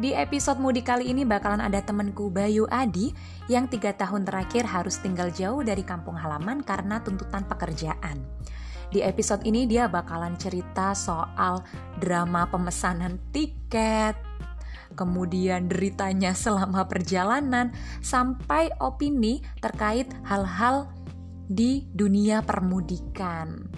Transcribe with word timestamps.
Di 0.00 0.16
episode 0.16 0.56
mudik 0.56 0.88
kali 0.88 1.12
ini 1.12 1.28
bakalan 1.28 1.60
ada 1.60 1.84
temenku 1.84 2.32
Bayu 2.32 2.64
Adi 2.72 3.12
yang 3.52 3.68
tiga 3.68 3.92
tahun 3.92 4.24
terakhir 4.24 4.64
harus 4.64 4.96
tinggal 4.96 5.28
jauh 5.28 5.60
dari 5.60 5.84
kampung 5.84 6.16
halaman 6.16 6.64
karena 6.64 7.04
tuntutan 7.04 7.44
pekerjaan. 7.44 8.16
Di 8.88 9.04
episode 9.04 9.44
ini 9.44 9.68
dia 9.68 9.92
bakalan 9.92 10.40
cerita 10.40 10.96
soal 10.96 11.60
drama 12.00 12.48
pemesanan 12.48 13.20
tiket, 13.28 14.16
kemudian 14.96 15.68
deritanya 15.68 16.32
selama 16.32 16.88
perjalanan, 16.88 17.68
sampai 18.00 18.72
opini 18.80 19.44
terkait 19.60 20.08
hal-hal 20.24 20.88
di 21.44 21.84
dunia 21.92 22.40
permudikan. 22.40 23.68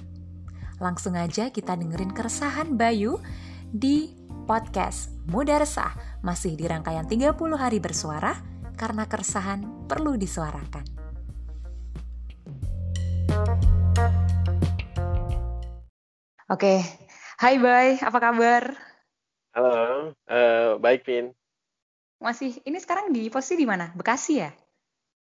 Langsung 0.79 1.19
aja 1.19 1.51
kita 1.51 1.75
dengerin 1.75 2.15
keresahan 2.15 2.79
Bayu 2.79 3.19
di 3.75 4.22
podcast 4.43 5.15
Muda 5.31 5.63
Resah 5.63 5.95
masih 6.21 6.59
di 6.59 6.67
rangkaian 6.67 7.07
30 7.07 7.39
hari 7.55 7.79
bersuara 7.79 8.35
karena 8.75 9.07
keresahan 9.07 9.87
perlu 9.87 10.19
disuarakan. 10.19 10.83
Oke, 16.51 16.85
hai 17.41 17.57
Bay, 17.57 17.97
apa 18.03 18.19
kabar? 18.19 18.77
Halo, 19.57 20.13
uh, 20.29 20.77
baik 20.77 21.07
Vin. 21.07 21.33
Masih, 22.21 22.61
ini 22.69 22.77
sekarang 22.77 23.09
di 23.15 23.33
posisi 23.33 23.57
di 23.57 23.65
mana? 23.65 23.89
Bekasi 23.95 24.33
ya? 24.37 24.51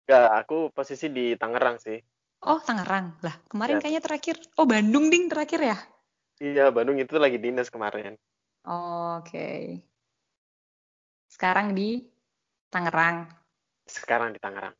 Enggak, 0.07 0.29
aku 0.45 0.71
posisi 0.71 1.11
di 1.11 1.35
Tangerang 1.35 1.75
sih. 1.81 1.99
Oh, 2.47 2.63
Tangerang. 2.63 3.19
Lah, 3.19 3.35
kemarin 3.51 3.77
ya. 3.77 3.81
kayaknya 3.83 4.01
terakhir, 4.05 4.35
oh 4.55 4.65
Bandung 4.65 5.11
ding 5.11 5.27
terakhir 5.27 5.59
ya? 5.59 5.77
Iya, 6.39 6.71
Bandung 6.71 6.95
itu 7.03 7.19
lagi 7.19 7.35
dinas 7.35 7.67
kemarin. 7.67 8.15
Oh, 8.67 9.23
Oke. 9.23 9.31
Okay. 9.31 9.61
Sekarang 11.29 11.71
di 11.77 12.03
Tangerang. 12.67 13.29
Sekarang 13.85 14.35
di 14.35 14.39
Tangerang. 14.41 14.75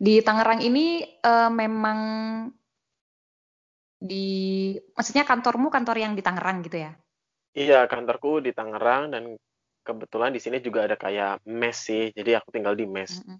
Di 0.00 0.14
Tangerang 0.22 0.60
ini 0.62 1.02
uh, 1.24 1.50
memang 1.50 1.98
di 4.00 4.72
maksudnya 4.96 5.28
kantormu 5.28 5.68
kantor 5.68 5.96
yang 6.00 6.12
di 6.16 6.22
Tangerang 6.24 6.64
gitu 6.64 6.80
ya? 6.80 6.92
Iya, 7.52 7.84
kantorku 7.90 8.40
di 8.40 8.54
Tangerang 8.54 9.12
dan 9.12 9.36
kebetulan 9.84 10.32
di 10.32 10.40
sini 10.40 10.62
juga 10.62 10.86
ada 10.86 10.96
kayak 10.96 11.44
mes 11.44 11.76
sih. 11.76 12.14
Jadi 12.14 12.36
aku 12.38 12.48
tinggal 12.54 12.78
di 12.78 12.86
mes. 12.86 13.20
Mm 13.20 13.24
-hmm. 13.26 13.38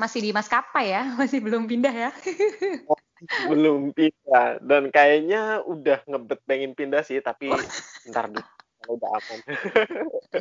Masih 0.00 0.20
di 0.24 0.30
maskapai 0.32 0.86
ya? 0.90 1.02
Masih 1.20 1.38
belum 1.44 1.68
pindah 1.68 1.94
ya? 1.94 2.10
belum 3.48 3.92
pindah 3.92 4.64
dan 4.64 4.88
kayaknya 4.88 5.60
udah 5.64 6.00
ngebet 6.08 6.40
pengen 6.48 6.72
pindah 6.72 7.04
sih 7.04 7.20
tapi 7.20 7.52
ntar 8.10 8.32
dulu 8.32 8.44
kalau 8.80 8.96
udah 8.96 9.10
aman. 9.12 9.38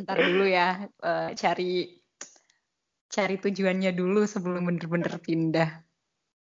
ntar 0.07 0.17
dulu 0.23 0.45
ya 0.47 0.87
uh, 1.03 1.29
cari 1.35 1.99
cari 3.09 3.35
tujuannya 3.41 3.91
dulu 3.91 4.23
sebelum 4.29 4.69
bener-bener 4.69 5.11
pindah. 5.19 5.69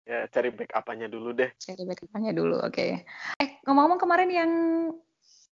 Ya, 0.08 0.26
cari 0.32 0.50
backup-nya 0.50 1.08
dulu 1.08 1.36
deh. 1.38 1.54
Cari 1.62 1.84
backup-nya 1.86 2.34
dulu, 2.34 2.58
oke. 2.64 2.74
Okay. 2.74 3.06
Eh, 3.38 3.62
ngomong-ngomong 3.68 4.02
kemarin 4.02 4.30
yang 4.34 4.52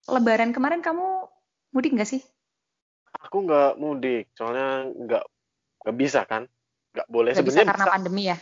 lebaran 0.09 0.51
kemarin 0.51 0.83
kamu 0.83 1.29
mudik 1.71 1.95
nggak 1.95 2.09
sih? 2.09 2.23
Aku 3.29 3.45
nggak 3.47 3.79
mudik, 3.79 4.33
soalnya 4.35 4.89
nggak 4.89 5.25
nggak 5.85 5.97
bisa 5.97 6.25
kan, 6.27 6.49
nggak 6.97 7.09
boleh. 7.13 7.33
Bisa 7.37 7.63
karena 7.63 7.87
bisa. 7.87 7.95
pandemi 7.95 8.23
ya? 8.33 8.37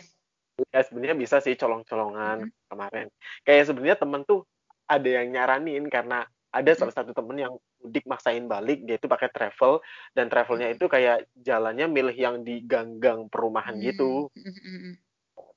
Ya 0.73 0.81
sebenarnya 0.81 1.17
bisa 1.17 1.37
sih 1.43 1.53
colong-colongan 1.53 2.49
hmm. 2.49 2.53
kemarin. 2.69 3.07
Kayak 3.45 3.69
sebenarnya 3.69 3.97
temen 3.97 4.21
tuh 4.25 4.45
ada 4.87 5.09
yang 5.09 5.29
nyaranin 5.29 5.85
karena 5.91 6.25
ada 6.49 6.71
hmm. 6.73 6.79
salah 6.79 6.95
satu 6.95 7.11
temen 7.13 7.37
yang 7.37 7.53
mudik 7.77 8.09
maksain 8.09 8.49
balik 8.49 8.81
dia 8.87 8.97
itu 8.97 9.05
pakai 9.05 9.29
travel 9.29 9.83
dan 10.17 10.31
travelnya 10.33 10.73
itu 10.73 10.89
kayak 10.89 11.29
jalannya 11.37 11.85
milih 11.85 12.17
yang 12.17 12.41
di 12.41 12.65
gang-gang 12.65 13.29
perumahan 13.29 13.77
hmm. 13.77 13.85
gitu. 13.85 14.31
Hmm 14.33 14.97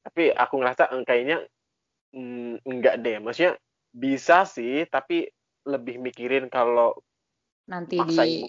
tapi 0.04 0.32
aku 0.32 0.54
ngerasa 0.60 0.90
eh, 0.96 1.04
kayaknya 1.04 1.38
mm, 2.16 2.64
enggak 2.64 2.94
deh 3.04 3.16
maksudnya 3.20 3.54
bisa 3.92 4.48
sih 4.48 4.86
tapi 4.88 5.28
lebih 5.68 6.00
mikirin 6.00 6.48
kalau 6.48 6.96
nanti 7.68 8.00
di 8.00 8.48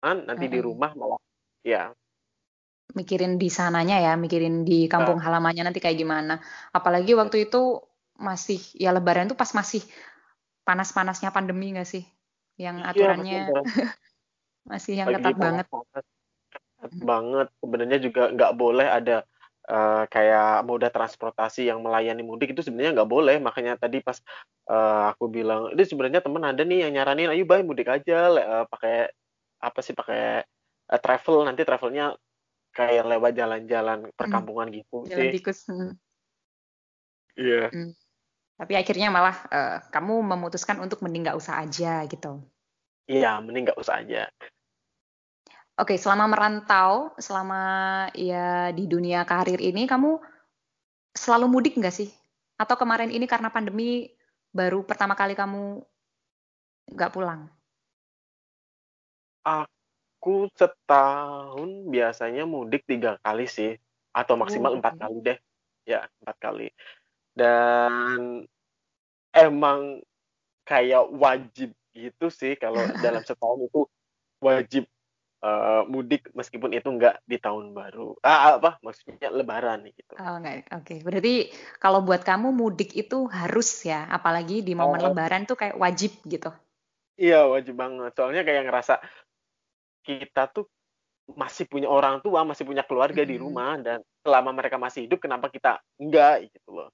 kan 0.00 0.24
nanti 0.24 0.46
uh 0.48 0.52
di 0.52 0.60
rumah 0.64 0.96
malah 0.96 1.20
ya 1.60 1.92
mikirin 2.94 3.36
di 3.36 3.48
sananya 3.48 3.98
ya 4.00 4.12
mikirin 4.14 4.62
di 4.66 4.86
kampung 4.90 5.18
nah. 5.20 5.24
halamannya 5.30 5.70
nanti 5.70 5.80
kayak 5.82 5.98
gimana. 5.98 6.38
Apalagi 6.74 7.14
waktu 7.16 7.48
itu 7.50 7.80
masih 8.20 8.60
ya 8.76 8.92
lebaran 8.92 9.30
tuh 9.30 9.38
pas 9.38 9.48
masih 9.56 9.80
panas-panasnya 10.64 11.32
pandemi 11.32 11.72
nggak 11.74 11.88
sih? 11.88 12.04
Yang 12.60 12.76
iya, 12.82 12.88
aturannya 12.92 13.40
masih 14.70 14.92
yang 15.00 15.08
ketat 15.10 15.36
banget. 15.36 15.66
ketat 15.70 16.94
banget. 17.00 17.48
Sebenarnya 17.58 17.98
juga 17.98 18.22
nggak 18.30 18.52
boleh 18.54 18.86
ada 18.86 19.16
uh, 19.70 20.04
kayak 20.10 20.66
moda 20.66 20.88
transportasi 20.92 21.70
yang 21.70 21.80
melayani 21.80 22.22
mudik 22.26 22.52
itu 22.52 22.62
sebenarnya 22.66 23.00
nggak 23.00 23.10
boleh. 23.10 23.36
Makanya 23.40 23.80
tadi 23.80 24.04
pas 24.04 24.18
uh, 24.70 25.12
aku 25.14 25.26
bilang 25.26 25.72
ini 25.72 25.82
sebenarnya 25.86 26.20
temen 26.20 26.44
ada 26.44 26.62
nih 26.62 26.86
yang 26.88 26.92
nyaranin 26.98 27.32
ayo 27.32 27.44
baik 27.48 27.64
mudik 27.66 27.88
aja 27.88 28.30
uh, 28.30 28.64
pakai 28.68 29.10
apa 29.60 29.80
sih 29.84 29.92
pakai 29.92 30.44
uh, 30.90 31.00
travel 31.00 31.44
nanti 31.44 31.62
travelnya 31.62 32.16
kayak 32.70 33.04
lewat 33.06 33.32
jalan-jalan 33.34 33.98
perkampungan 34.14 34.70
hmm. 34.70 34.76
gitu 34.82 34.96
jalan 35.10 35.26
sih. 35.28 35.34
tikus 35.34 35.58
hmm. 35.66 35.92
iya 37.38 37.66
yeah. 37.66 37.68
hmm. 37.70 37.92
tapi 38.60 38.72
akhirnya 38.78 39.08
malah 39.10 39.36
uh, 39.50 39.78
kamu 39.90 40.22
memutuskan 40.22 40.78
untuk 40.78 41.02
mending 41.02 41.26
nggak 41.26 41.38
usah 41.38 41.62
aja 41.62 42.06
gitu 42.06 42.42
iya 43.10 43.42
mending 43.42 43.70
nggak 43.70 43.80
usah 43.80 44.02
aja 44.02 44.30
Oke, 45.80 45.96
selama 45.96 46.28
merantau, 46.28 47.16
selama 47.16 47.64
ya 48.12 48.68
di 48.68 48.84
dunia 48.84 49.24
karir 49.24 49.56
ini, 49.56 49.88
kamu 49.88 50.20
selalu 51.16 51.48
mudik 51.48 51.80
nggak 51.80 52.04
sih? 52.04 52.12
Atau 52.60 52.76
kemarin 52.76 53.08
ini 53.08 53.24
karena 53.24 53.48
pandemi 53.48 54.04
baru 54.52 54.84
pertama 54.84 55.16
kali 55.16 55.32
kamu 55.32 55.80
nggak 56.92 57.12
pulang? 57.16 57.48
Aku 59.40 59.79
setahun 60.54 61.88
biasanya 61.88 62.44
mudik 62.44 62.84
tiga 62.84 63.16
kali 63.24 63.48
sih, 63.48 63.76
atau 64.12 64.36
maksimal 64.36 64.76
oh, 64.76 64.78
empat 64.78 64.94
kali 65.00 65.18
deh, 65.24 65.38
ya 65.88 66.04
empat 66.22 66.36
kali. 66.38 66.68
Dan 67.32 67.92
emang 69.32 70.02
kayak 70.66 71.08
wajib 71.10 71.70
gitu 71.94 72.26
sih 72.30 72.54
kalau 72.54 72.78
dalam 73.04 73.22
setahun 73.24 73.66
itu 73.66 73.80
wajib 74.38 74.84
uh, 75.44 75.82
mudik 75.88 76.28
meskipun 76.36 76.72
itu 76.72 76.88
nggak 76.88 77.24
di 77.26 77.36
tahun 77.40 77.72
baru. 77.72 78.16
Ah, 78.22 78.56
apa 78.60 78.80
maksudnya 78.84 79.32
lebaran 79.32 79.88
gitu. 79.90 80.14
Oh. 80.16 80.38
Oke. 80.38 80.64
Okay. 80.68 80.98
Berarti 81.02 81.34
kalau 81.80 82.04
buat 82.04 82.22
kamu 82.22 82.52
mudik 82.52 82.94
itu 82.96 83.26
harus 83.28 83.84
ya, 83.84 84.06
apalagi 84.08 84.62
di 84.64 84.76
momen 84.76 85.00
oh. 85.00 85.12
lebaran 85.12 85.44
tuh 85.48 85.56
kayak 85.58 85.76
wajib 85.76 86.14
gitu. 86.28 86.52
Iya, 87.20 87.44
wajib 87.52 87.76
banget. 87.76 88.16
Soalnya 88.16 88.42
kayak 88.48 88.64
ngerasa 88.64 88.96
kita 90.18 90.50
tuh 90.50 90.66
masih 91.36 91.70
punya 91.70 91.86
orang 91.86 92.18
tua, 92.24 92.42
masih 92.42 92.66
punya 92.66 92.82
keluarga 92.82 93.22
hmm. 93.22 93.30
di 93.30 93.36
rumah 93.38 93.78
dan 93.78 94.02
selama 94.26 94.50
mereka 94.50 94.76
masih 94.80 95.06
hidup 95.06 95.22
kenapa 95.22 95.46
kita 95.52 95.78
enggak 96.00 96.50
gitu 96.50 96.68
loh. 96.74 96.90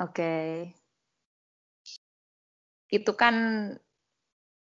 Oke. 0.00 0.12
Okay. 0.12 0.48
Itu 2.92 3.16
kan 3.16 3.34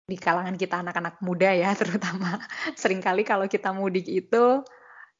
di 0.03 0.16
kalangan 0.19 0.59
kita 0.59 0.83
anak-anak 0.83 1.22
muda 1.25 1.55
ya 1.55 1.72
terutama 1.81 2.43
sering 2.77 3.00
kali 3.00 3.25
kalau 3.25 3.47
kita 3.49 3.72
mudik 3.72 4.04
itu 4.10 4.60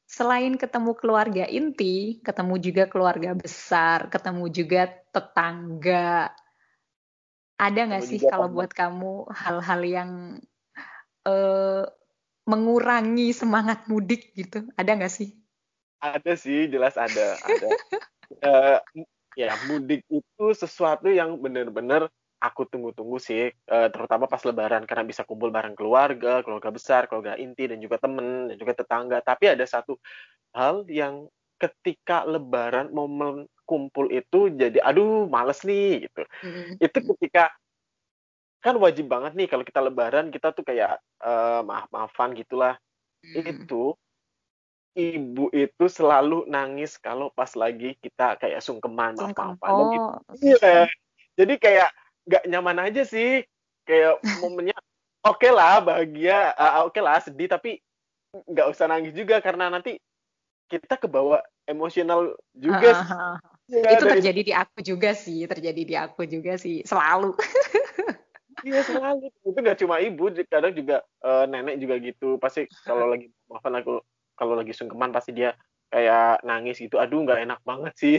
selain 0.03 0.59
ketemu 0.59 0.93
keluarga 0.99 1.47
inti, 1.47 2.21
ketemu 2.21 2.59
juga 2.59 2.83
keluarga 2.85 3.33
besar, 3.33 4.11
ketemu 4.11 4.45
juga 4.51 4.91
tetangga. 5.09 6.29
Ada 7.57 7.79
nggak 7.87 8.03
sih 8.03 8.19
kalau 8.21 8.51
buat 8.51 8.69
kamu 8.75 9.31
hal-hal 9.31 9.81
yang 9.87 10.11
uh, 11.23 11.87
mengurangi 12.43 13.31
semangat 13.31 13.87
mudik 13.87 14.35
gitu? 14.35 14.67
Ada 14.75 14.99
nggak 14.99 15.13
sih? 15.13 15.35
Ada 16.03 16.35
sih, 16.35 16.67
jelas 16.67 16.99
ada. 16.99 17.39
ada. 17.39 17.67
uh, 18.43 18.77
ya 19.39 19.55
mudik 19.65 20.05
itu 20.11 20.45
sesuatu 20.53 21.09
yang 21.09 21.39
benar-benar 21.41 22.11
aku 22.43 22.67
tunggu-tunggu 22.67 23.17
sih, 23.23 23.47
uh, 23.71 23.87
terutama 23.87 24.27
pas 24.27 24.43
Lebaran 24.43 24.83
karena 24.83 25.07
bisa 25.07 25.23
kumpul 25.23 25.47
bareng 25.47 25.79
keluarga, 25.79 26.43
keluarga 26.43 26.69
besar, 26.75 27.07
keluarga 27.07 27.39
inti 27.39 27.71
dan 27.71 27.79
juga 27.79 28.03
temen 28.03 28.51
dan 28.51 28.55
juga 28.59 28.75
tetangga. 28.75 29.23
Tapi 29.23 29.55
ada 29.55 29.63
satu 29.63 29.95
hal 30.51 30.83
yang 30.91 31.31
ketika 31.55 32.27
Lebaran 32.27 32.91
momen 32.91 33.47
kumpul 33.63 34.11
itu 34.11 34.51
jadi, 34.51 34.83
aduh 34.83 35.31
males 35.31 35.63
nih 35.63 36.11
gitu. 36.11 36.23
Mm-hmm. 36.43 36.83
Itu 36.83 36.99
ketika 37.15 37.55
kan 38.63 38.79
wajib 38.79 39.11
banget 39.11 39.35
nih 39.35 39.51
kalau 39.51 39.67
kita 39.67 39.83
Lebaran 39.83 40.31
kita 40.31 40.55
tuh 40.55 40.63
kayak 40.63 41.03
uh, 41.19 41.61
maaf-maafan 41.67 42.31
gitulah. 42.33 42.79
Mm-hmm. 43.21 43.67
Itu 43.67 43.99
ibu 44.93 45.49
itu 45.51 45.85
selalu 45.89 46.47
nangis 46.47 46.95
kalau 47.01 47.33
pas 47.33 47.49
lagi 47.59 47.97
kita 47.99 48.39
kayak 48.39 48.63
sungkeman 48.63 49.19
maaf-maafan 49.19 49.69
oh, 49.69 49.91
gitu. 49.91 50.09
Iya. 50.55 50.87
Jadi 51.35 51.53
kayak 51.59 51.89
nggak 52.23 52.43
nyaman 52.47 52.77
aja 52.87 53.03
sih 53.03 53.43
kayak 53.83 54.23
momennya 54.41 54.77
oke 55.27 55.39
okay 55.39 55.51
lah 55.51 55.83
bahagia 55.83 56.55
uh, 56.55 56.87
oke 56.87 56.95
okay 56.95 57.01
lah 57.03 57.19
sedih 57.19 57.51
tapi 57.51 57.83
nggak 58.33 58.67
usah 58.71 58.87
nangis 58.89 59.13
juga 59.13 59.43
karena 59.43 59.67
nanti 59.67 59.99
kita 60.71 60.97
kebawa 60.97 61.43
emosional 61.67 62.33
juga 62.55 62.89
uh, 62.95 63.03
uh, 63.03 63.23
uh. 63.35 63.37
Ya, 63.71 63.95
itu 63.95 64.05
terjadi 64.05 64.41
di 64.43 64.53
aku 64.53 64.79
juga 64.83 65.15
sih 65.15 65.47
terjadi 65.47 65.81
di 65.87 65.95
aku 65.95 66.27
juga 66.27 66.59
sih 66.59 66.83
selalu 66.83 67.31
iya 68.63 68.81
selalu. 68.83 69.29
Itu 69.43 69.59
nggak 69.59 69.79
cuma 69.79 69.95
ibu 69.99 70.23
kadang 70.47 70.73
juga 70.73 71.03
uh, 71.23 71.45
nenek 71.45 71.79
juga 71.79 71.95
gitu. 71.99 72.39
Pasti 72.39 72.67
kalau 72.83 73.11
lagi 73.11 73.29
maafan 73.47 73.77
aku 73.79 74.01
kalau 74.33 74.57
lagi 74.57 74.73
sungkeman 74.73 75.13
pasti 75.13 75.35
dia 75.35 75.53
kayak 75.91 76.41
nangis 76.47 76.79
gitu. 76.81 76.97
Aduh 76.97 77.23
nggak 77.23 77.43
enak 77.45 77.59
banget 77.61 77.93
sih. 77.99 78.17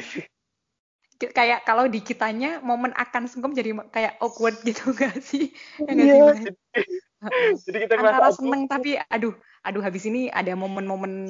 Kayak 1.18 1.62
kalau 1.62 1.86
di 1.86 2.02
kitanya 2.02 2.58
momen 2.60 2.90
akan 2.94 3.30
sungkem 3.30 3.54
jadi 3.54 3.70
kayak 3.88 4.18
awkward 4.18 4.58
gitu 4.66 4.90
gak 4.98 5.22
sih? 5.22 5.54
Ya 5.78 5.92
gak 5.94 6.04
iya, 6.04 6.14
sih 6.34 6.54
jadi, 6.74 7.54
jadi 7.64 7.78
kita 7.86 7.94
antara 8.02 8.34
seneng 8.34 8.66
tapi 8.66 8.98
aduh 8.98 9.32
aduh 9.64 9.80
habis 9.80 10.04
ini 10.10 10.28
ada 10.28 10.52
momen-momen 10.58 11.24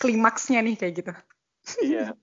klimaksnya 0.00 0.62
nih 0.64 0.74
kayak 0.78 0.94
gitu. 1.02 1.12
Iya. 1.82 2.14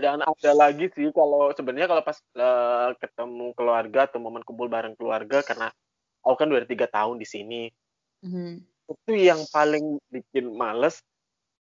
Dan 0.00 0.20
ada 0.20 0.50
lagi 0.52 0.90
sih 0.92 1.08
kalau 1.14 1.54
sebenarnya 1.54 1.88
kalau 1.88 2.02
pas 2.02 2.18
uh, 2.36 2.90
ketemu 2.98 3.54
keluarga 3.54 4.10
atau 4.10 4.18
momen 4.18 4.42
kumpul 4.42 4.66
bareng 4.66 4.98
keluarga 4.98 5.40
karena 5.46 5.70
aku 6.24 6.34
kan 6.34 6.48
udah 6.50 6.66
tiga 6.66 6.90
tahun 6.90 7.20
di 7.20 7.26
sini. 7.28 7.62
Mm-hmm. 8.24 8.52
Itu 8.90 9.12
yang 9.16 9.40
paling 9.48 9.96
bikin 10.12 10.52
males 10.52 11.00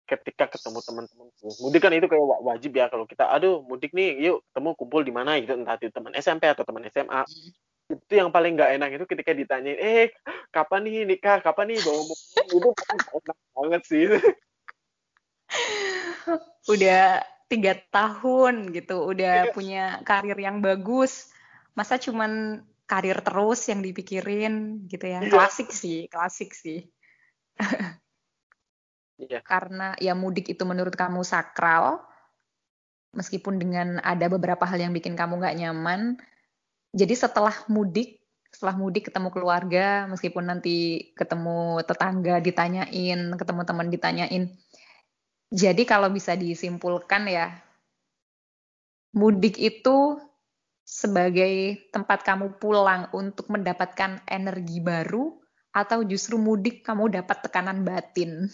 ketika 0.09 0.49
ketemu 0.49 0.81
teman-teman 0.81 1.29
mudik 1.61 1.85
kan 1.85 1.93
itu 1.93 2.09
kayak 2.09 2.25
wajib 2.41 2.73
ya 2.73 2.89
kalau 2.89 3.05
kita 3.05 3.29
aduh 3.29 3.61
mudik 3.61 3.93
nih 3.93 4.17
yuk 4.17 4.41
ketemu 4.49 4.73
kumpul 4.73 5.05
di 5.05 5.13
mana 5.13 5.37
gitu 5.37 5.53
entah 5.53 5.77
itu 5.77 5.93
teman 5.93 6.17
SMP 6.17 6.49
atau 6.49 6.65
teman 6.65 6.81
SMA 6.89 7.29
hmm. 7.29 7.93
itu 7.93 8.15
yang 8.17 8.33
paling 8.33 8.57
nggak 8.57 8.73
enak 8.81 8.97
itu 8.97 9.05
ketika 9.05 9.37
ditanyain 9.37 9.77
eh 9.77 10.09
kapan 10.49 10.89
nih 10.89 11.05
nikah 11.05 11.45
kapan 11.45 11.77
nih 11.77 11.79
bawa 11.85 12.09
mobil 12.09 12.57
itu 12.57 12.71
enak 12.89 13.37
banget 13.53 13.83
sih 13.85 14.05
udah 16.73 17.21
tiga 17.49 17.75
tahun 17.89 18.71
gitu 18.77 19.09
udah 19.09 19.49
iya. 19.49 19.53
punya 19.57 19.85
karir 20.05 20.37
yang 20.37 20.61
bagus 20.61 21.33
masa 21.73 21.97
cuman 21.97 22.63
karir 22.85 23.21
terus 23.25 23.65
yang 23.73 23.81
dipikirin 23.81 24.85
gitu 24.89 25.05
ya 25.09 25.25
iya. 25.25 25.33
klasik 25.33 25.73
sih 25.73 26.09
klasik 26.13 26.53
sih 26.53 26.89
Iya. 29.19 29.43
Karena 29.43 29.99
ya 29.99 30.15
mudik 30.15 30.47
itu 30.47 30.63
menurut 30.63 30.95
kamu 30.95 31.27
sakral, 31.27 31.99
meskipun 33.19 33.59
dengan 33.59 33.99
ada 34.07 34.31
beberapa 34.31 34.63
hal 34.63 34.79
yang 34.79 34.95
bikin 34.95 35.19
kamu 35.19 35.43
nggak 35.43 35.59
nyaman. 35.59 36.23
Jadi 36.95 37.15
setelah 37.19 37.53
mudik, 37.67 38.23
setelah 38.55 38.79
mudik 38.79 39.11
ketemu 39.11 39.29
keluarga, 39.35 40.07
meskipun 40.07 40.47
nanti 40.49 41.11
ketemu 41.19 41.83
tetangga 41.83 42.39
ditanyain, 42.39 43.35
ketemu 43.35 43.61
teman 43.67 43.89
ditanyain. 43.91 44.45
Jadi 45.49 45.89
kalau 45.89 46.13
bisa 46.13 46.37
disimpulkan 46.37 47.25
ya, 47.25 47.57
mudik 49.17 49.57
itu 49.57 50.21
sebagai 50.85 51.85
tempat 51.93 52.25
kamu 52.25 52.61
pulang 52.61 53.09
untuk 53.17 53.49
mendapatkan 53.49 54.25
energi 54.29 54.81
baru 54.81 55.37
atau 55.73 56.05
justru 56.05 56.37
mudik 56.41 56.85
kamu 56.85 57.13
dapat 57.13 57.45
tekanan 57.45 57.85
batin? 57.85 58.49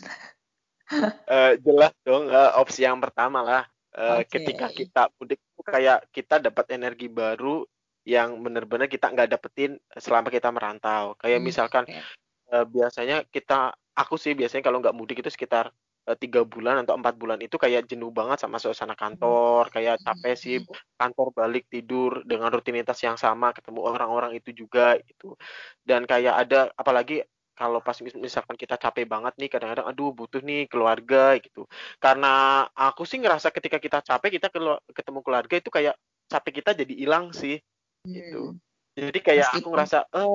uh, 0.93 1.53
jelas 1.65 1.93
dong 2.05 2.29
uh, 2.29 2.59
opsi 2.61 2.85
yang 2.85 3.01
pertama 3.01 3.41
lah 3.41 3.63
uh, 3.97 4.21
okay. 4.21 4.41
ketika 4.41 4.67
kita 4.71 5.03
mudik 5.17 5.41
kayak 5.65 6.05
kita 6.13 6.37
dapat 6.43 6.77
energi 6.77 7.09
baru 7.09 7.65
yang 8.05 8.45
benar-benar 8.45 8.85
kita 8.91 9.09
nggak 9.09 9.33
dapetin 9.33 9.81
selama 9.97 10.29
kita 10.29 10.53
merantau 10.53 11.17
kayak 11.17 11.41
hmm, 11.41 11.47
misalkan 11.49 11.85
okay. 11.89 12.05
uh, 12.53 12.69
biasanya 12.69 13.25
kita 13.33 13.73
aku 13.97 14.21
sih 14.21 14.37
biasanya 14.37 14.61
kalau 14.61 14.85
nggak 14.85 14.97
mudik 14.97 15.25
itu 15.25 15.33
sekitar 15.33 15.73
tiga 16.21 16.45
bulan 16.45 16.85
atau 16.85 17.01
empat 17.01 17.17
bulan 17.17 17.41
itu 17.41 17.57
kayak 17.57 17.89
jenuh 17.89 18.13
banget 18.13 18.37
sama 18.37 18.61
suasana 18.61 18.93
kantor 18.93 19.73
kayak 19.73 19.97
hmm, 19.97 20.05
capek 20.05 20.35
sih 20.37 20.57
hmm. 20.61 21.01
kantor 21.01 21.33
balik 21.33 21.65
tidur 21.73 22.21
dengan 22.29 22.53
rutinitas 22.53 23.01
yang 23.01 23.17
sama 23.17 23.57
ketemu 23.57 23.81
orang-orang 23.81 24.37
itu 24.37 24.53
juga 24.53 25.01
itu 25.01 25.33
dan 25.81 26.05
kayak 26.05 26.45
ada 26.45 26.69
apalagi 26.77 27.25
kalau 27.55 27.81
pas 27.81 27.97
misalkan 28.19 28.59
kita 28.59 28.77
capek 28.77 29.07
banget 29.09 29.33
nih 29.41 29.49
kadang-kadang 29.49 29.87
aduh 29.89 30.11
butuh 30.13 30.43
nih 30.43 30.67
keluarga 30.69 31.39
gitu 31.41 31.65
karena 32.03 32.67
aku 32.75 33.07
sih 33.09 33.23
ngerasa 33.23 33.49
ketika 33.55 33.81
kita 33.81 34.03
capek 34.05 34.37
kita 34.37 34.53
ketemu 34.93 35.19
keluarga 35.25 35.55
itu 35.57 35.71
kayak 35.73 35.95
capek 36.29 36.53
kita 36.61 36.71
jadi 36.75 36.95
hilang 36.99 37.31
sih 37.31 37.57
gitu. 38.05 38.53
hmm. 38.53 38.61
jadi 38.99 39.19
kayak 39.23 39.47
Meskipun. 39.49 39.61
aku 39.65 39.69
ngerasa 39.73 39.99
eh 40.13 40.35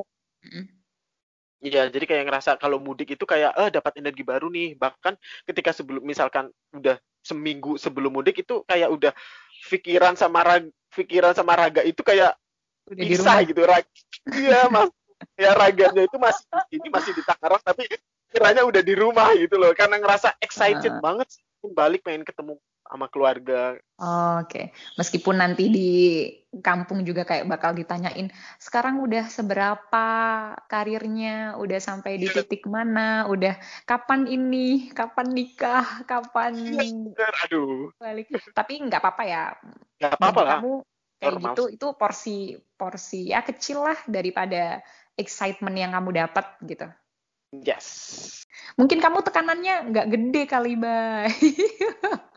hmm. 0.50 0.79
Iya, 1.60 1.92
jadi 1.92 2.06
kayak 2.08 2.24
ngerasa 2.32 2.56
kalau 2.56 2.80
mudik 2.80 3.20
itu 3.20 3.26
kayak 3.28 3.52
eh 3.60 3.70
dapat 3.70 4.00
energi 4.00 4.24
baru 4.24 4.48
nih. 4.48 4.80
Bahkan 4.80 5.20
ketika 5.44 5.76
sebelum 5.76 6.08
misalkan 6.08 6.48
udah 6.72 6.96
seminggu 7.20 7.76
sebelum 7.76 8.16
mudik 8.16 8.48
itu 8.48 8.64
kayak 8.64 8.88
udah 8.88 9.12
pikiran 9.68 10.16
sama 10.16 10.40
raga, 10.40 10.72
pikiran 10.96 11.36
sama 11.36 11.60
raga 11.60 11.84
itu 11.84 12.00
kayak 12.00 12.32
udah 12.88 13.06
bisa 13.06 13.44
gitu 13.44 13.62
raga. 13.68 13.92
Iya, 14.32 14.72
Mas 14.72 14.90
ya 15.36 15.52
raganya 15.56 16.04
itu 16.08 16.18
masih 16.20 16.44
di 16.72 16.78
sini 16.80 16.88
masih 16.88 17.12
di 17.16 17.24
Tangerang 17.24 17.64
tapi 17.64 17.84
kiranya 18.30 18.64
udah 18.64 18.82
di 18.84 18.94
rumah 18.96 19.36
gitu 19.36 19.60
loh 19.60 19.72
karena 19.76 20.00
ngerasa 20.00 20.38
excited 20.40 20.94
uh. 20.96 21.02
banget 21.04 21.28
balik 21.76 22.02
pengen 22.08 22.24
ketemu 22.24 22.56
sama 22.90 23.06
keluarga. 23.08 23.78
Oh, 24.02 24.42
Oke, 24.42 24.50
okay. 24.50 24.66
meskipun 24.98 25.38
nanti 25.38 25.70
di 25.70 25.92
kampung 26.66 27.06
juga 27.06 27.22
kayak 27.22 27.46
bakal 27.46 27.78
ditanyain, 27.78 28.34
sekarang 28.58 29.06
udah 29.06 29.30
seberapa 29.30 30.08
karirnya, 30.66 31.54
udah 31.62 31.78
sampai 31.78 32.18
di 32.18 32.26
iya. 32.26 32.42
titik 32.42 32.66
mana, 32.66 33.30
udah 33.30 33.54
kapan 33.86 34.26
ini, 34.26 34.90
kapan 34.90 35.30
nikah, 35.30 36.02
kapan 36.10 36.58
ya, 36.58 37.30
aduh. 37.46 37.94
Balik. 38.02 38.34
Tapi 38.58 38.74
nggak 38.90 39.00
apa-apa 39.00 39.24
ya. 39.30 39.54
Nggak 40.02 40.12
apa-apa 40.18 40.42
lah. 40.42 40.60
Kamu 40.60 40.74
kayak 41.20 41.34
Normal. 41.36 41.46
gitu, 41.54 41.64
itu 41.70 41.88
porsi 42.00 42.38
porsi 42.80 43.22
ya 43.30 43.44
kecil 43.44 43.84
lah 43.84 44.00
daripada 44.08 44.80
excitement 45.20 45.76
yang 45.76 45.92
kamu 45.94 46.26
dapat 46.26 46.46
gitu. 46.66 46.88
Yes. 47.52 47.86
Mungkin 48.78 49.02
kamu 49.02 49.26
tekanannya 49.26 49.90
nggak 49.92 50.08
gede 50.08 50.44
kali, 50.48 50.74
Bay. 50.80 51.30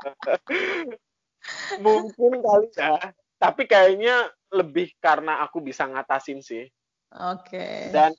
Mungkin 1.84 2.32
kali 2.44 2.68
ya. 2.76 2.98
Tapi 3.40 3.62
kayaknya 3.64 4.28
lebih 4.52 4.92
karena 5.00 5.40
aku 5.44 5.64
bisa 5.64 5.88
ngatasin 5.88 6.44
sih. 6.44 6.68
Oke. 7.10 7.56
Okay. 7.56 7.76
Dan 7.90 8.12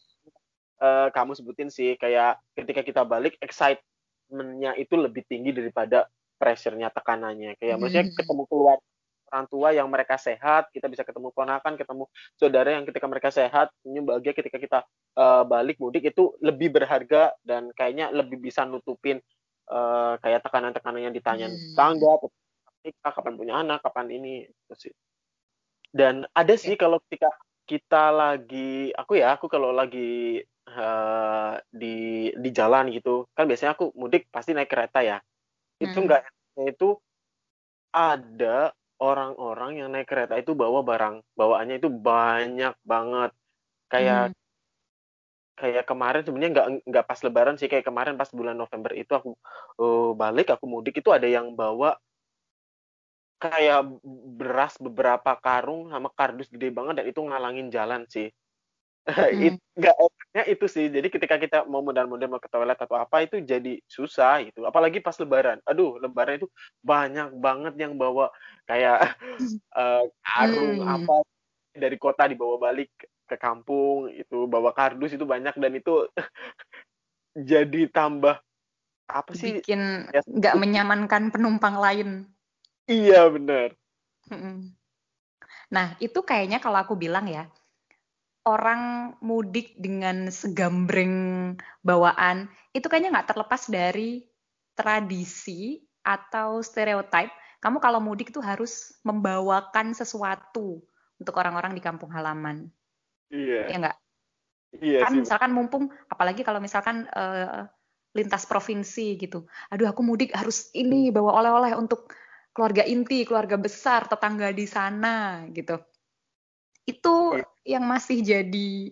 uh, 0.81 1.07
kamu 1.13 1.37
sebutin 1.37 1.69
sih 1.69 1.95
kayak 1.95 2.41
ketika 2.57 2.81
kita 2.81 3.01
balik 3.05 3.37
excitementnya 3.37 4.73
itu 4.75 4.97
lebih 4.97 5.21
tinggi 5.29 5.53
daripada 5.53 6.09
pressure-nya 6.41 6.89
tekanannya. 6.89 7.53
Kayak 7.61 7.77
hmm. 7.77 7.81
maksudnya 7.85 8.05
ketemu 8.17 8.43
keluar 8.49 8.77
orang 9.31 9.47
tua 9.47 9.71
yang 9.71 9.87
mereka 9.87 10.19
sehat, 10.19 10.67
kita 10.75 10.91
bisa 10.91 11.07
ketemu 11.07 11.31
ponakan, 11.31 11.79
ketemu 11.79 12.03
saudara 12.35 12.75
yang 12.75 12.83
ketika 12.83 13.07
mereka 13.07 13.31
sehat, 13.31 13.71
senyum 13.79 14.03
bahagia 14.03 14.35
ketika 14.35 14.59
kita 14.59 14.79
uh, 15.15 15.47
balik 15.47 15.79
mudik 15.79 16.03
itu 16.03 16.35
lebih 16.43 16.75
berharga 16.75 17.31
dan 17.47 17.71
kayaknya 17.71 18.11
lebih 18.11 18.43
bisa 18.43 18.67
nutupin 18.67 19.23
uh, 19.69 20.17
kayak 20.23 20.41
tekanan-tekanan 20.41 21.11
yang 21.11 21.15
ditanya 21.15 21.51
hmm. 21.51 21.75
tangga, 21.77 22.17
nikah, 22.81 23.11
kapan 23.13 23.35
punya 23.37 23.53
anak, 23.61 23.83
kapan 23.85 24.07
ini, 24.09 24.47
itu 24.47 24.75
sih. 24.89 24.93
Dan 25.91 26.23
ada 26.31 26.53
sih 26.55 26.79
kalau 26.79 27.03
ketika 27.05 27.29
kita 27.67 28.09
lagi, 28.09 28.95
aku 28.95 29.19
ya, 29.19 29.35
aku 29.35 29.51
kalau 29.51 29.75
lagi 29.75 30.39
uh, 30.71 31.59
di 31.69 32.31
di 32.33 32.49
jalan 32.49 32.89
gitu, 32.89 33.27
kan 33.35 33.45
biasanya 33.45 33.75
aku 33.75 33.91
mudik 33.93 34.31
pasti 34.31 34.55
naik 34.55 34.71
kereta 34.71 35.03
ya. 35.03 35.17
Itu 35.77 35.99
hmm. 35.99 36.05
enggak 36.07 36.23
itu 36.61 36.99
ada 37.91 38.71
orang-orang 39.01 39.81
yang 39.81 39.89
naik 39.91 40.07
kereta 40.07 40.37
itu 40.37 40.53
bawa 40.53 40.85
barang 40.85 41.25
bawaannya 41.33 41.81
itu 41.81 41.89
banyak 41.89 42.75
banget 42.85 43.31
kayak 43.89 44.31
hmm. 44.31 44.40
Kayak 45.57 45.85
kemarin 45.85 46.23
sebenarnya 46.25 46.51
nggak 46.55 46.67
nggak 46.87 47.05
pas 47.05 47.19
lebaran 47.21 47.55
sih 47.59 47.69
kayak 47.69 47.85
kemarin 47.85 48.15
pas 48.17 48.31
bulan 48.31 48.57
November 48.57 48.91
itu 48.95 49.11
aku 49.13 49.35
uh, 49.77 50.11
balik 50.17 50.53
aku 50.53 50.65
mudik 50.65 51.03
itu 51.03 51.09
ada 51.11 51.27
yang 51.27 51.53
bawa 51.53 51.99
kayak 53.41 53.85
beras 54.37 54.77
beberapa 54.77 55.33
karung 55.41 55.89
sama 55.89 56.13
kardus 56.13 56.49
gede 56.49 56.69
banget 56.69 57.01
dan 57.01 57.05
itu 57.09 57.19
ngalangin 57.21 57.67
jalan 57.73 58.05
sih 58.09 58.29
Hmm. 59.11 59.57
nggak 59.73 59.95
enaknya 59.97 60.43
itu 60.53 60.65
sih. 60.69 60.85
Jadi 60.87 61.07
ketika 61.09 61.35
kita 61.41 61.57
mau 61.65 61.81
modal-modal 61.81 62.29
mau 62.29 62.37
ke 62.37 62.45
toilet 62.53 62.77
atau 62.77 62.95
apa 63.01 63.25
itu 63.25 63.41
jadi 63.41 63.81
susah 63.89 64.45
gitu. 64.45 64.63
Apalagi 64.69 65.01
pas 65.01 65.17
lebaran. 65.17 65.57
Aduh, 65.65 65.97
lebaran 65.97 66.37
itu 66.37 66.47
banyak 66.85 67.33
banget 67.41 67.73
yang 67.81 67.97
bawa 67.97 68.29
kayak 68.69 69.17
uh, 69.73 70.05
karung 70.27 70.85
hmm. 70.85 70.95
apa 71.01 71.15
dari 71.73 71.97
kota 71.97 72.29
dibawa 72.29 72.61
balik 72.61 72.91
ke 73.31 73.39
kampung 73.39 74.11
itu 74.11 74.43
bawa 74.51 74.75
kardus 74.75 75.15
itu 75.15 75.23
banyak 75.23 75.55
dan 75.55 75.71
itu 75.71 76.11
jadi 77.55 77.87
tambah 77.87 78.43
apa 79.07 79.31
sih? 79.31 79.63
Bikin 79.63 80.11
ya, 80.11 80.21
nggak 80.27 80.55
menyamankan 80.59 81.31
penumpang 81.31 81.79
lain. 81.79 82.27
Iya 82.91 83.31
benar 83.31 83.71
nah 85.71 85.95
itu 86.03 86.19
kayaknya 86.23 86.59
kalau 86.59 86.83
aku 86.83 86.99
bilang 86.99 87.31
ya 87.31 87.47
orang 88.43 89.15
mudik 89.23 89.79
dengan 89.79 90.27
segambreng 90.27 91.15
bawaan 91.79 92.51
itu 92.75 92.85
kayaknya 92.91 93.15
nggak 93.15 93.29
terlepas 93.31 93.71
dari 93.71 94.25
tradisi 94.75 95.83
atau 96.01 96.65
stereotip. 96.65 97.29
Kamu 97.61 97.77
kalau 97.77 98.01
mudik 98.01 98.33
itu 98.33 98.41
harus 98.41 98.97
membawakan 99.05 99.93
sesuatu 99.93 100.81
untuk 101.21 101.33
orang-orang 101.37 101.77
di 101.77 101.81
kampung 101.85 102.09
halaman. 102.09 102.73
Iya. 103.31 103.61
Ya 103.71 103.77
nggak? 103.79 103.97
Iya 104.79 104.99
kan 105.03 105.11
sih. 105.11 105.19
misalkan 105.27 105.51
mumpung 105.51 105.91
apalagi 106.07 106.47
kalau 106.47 106.63
misalkan 106.63 107.03
uh, 107.11 107.67
lintas 108.15 108.43
provinsi 108.47 109.19
gitu. 109.19 109.47
Aduh 109.71 109.87
aku 109.87 110.03
mudik 110.03 110.35
harus 110.35 110.71
ini 110.75 111.11
bawa 111.11 111.39
oleh-oleh 111.43 111.75
untuk 111.75 112.11
keluarga 112.51 112.83
inti, 112.83 113.23
keluarga 113.23 113.55
besar, 113.55 114.07
tetangga 114.07 114.51
di 114.51 114.67
sana 114.67 115.47
gitu. 115.51 115.79
Itu 116.83 117.39
iya. 117.39 117.79
yang 117.79 117.87
masih 117.87 118.19
jadi 118.19 118.91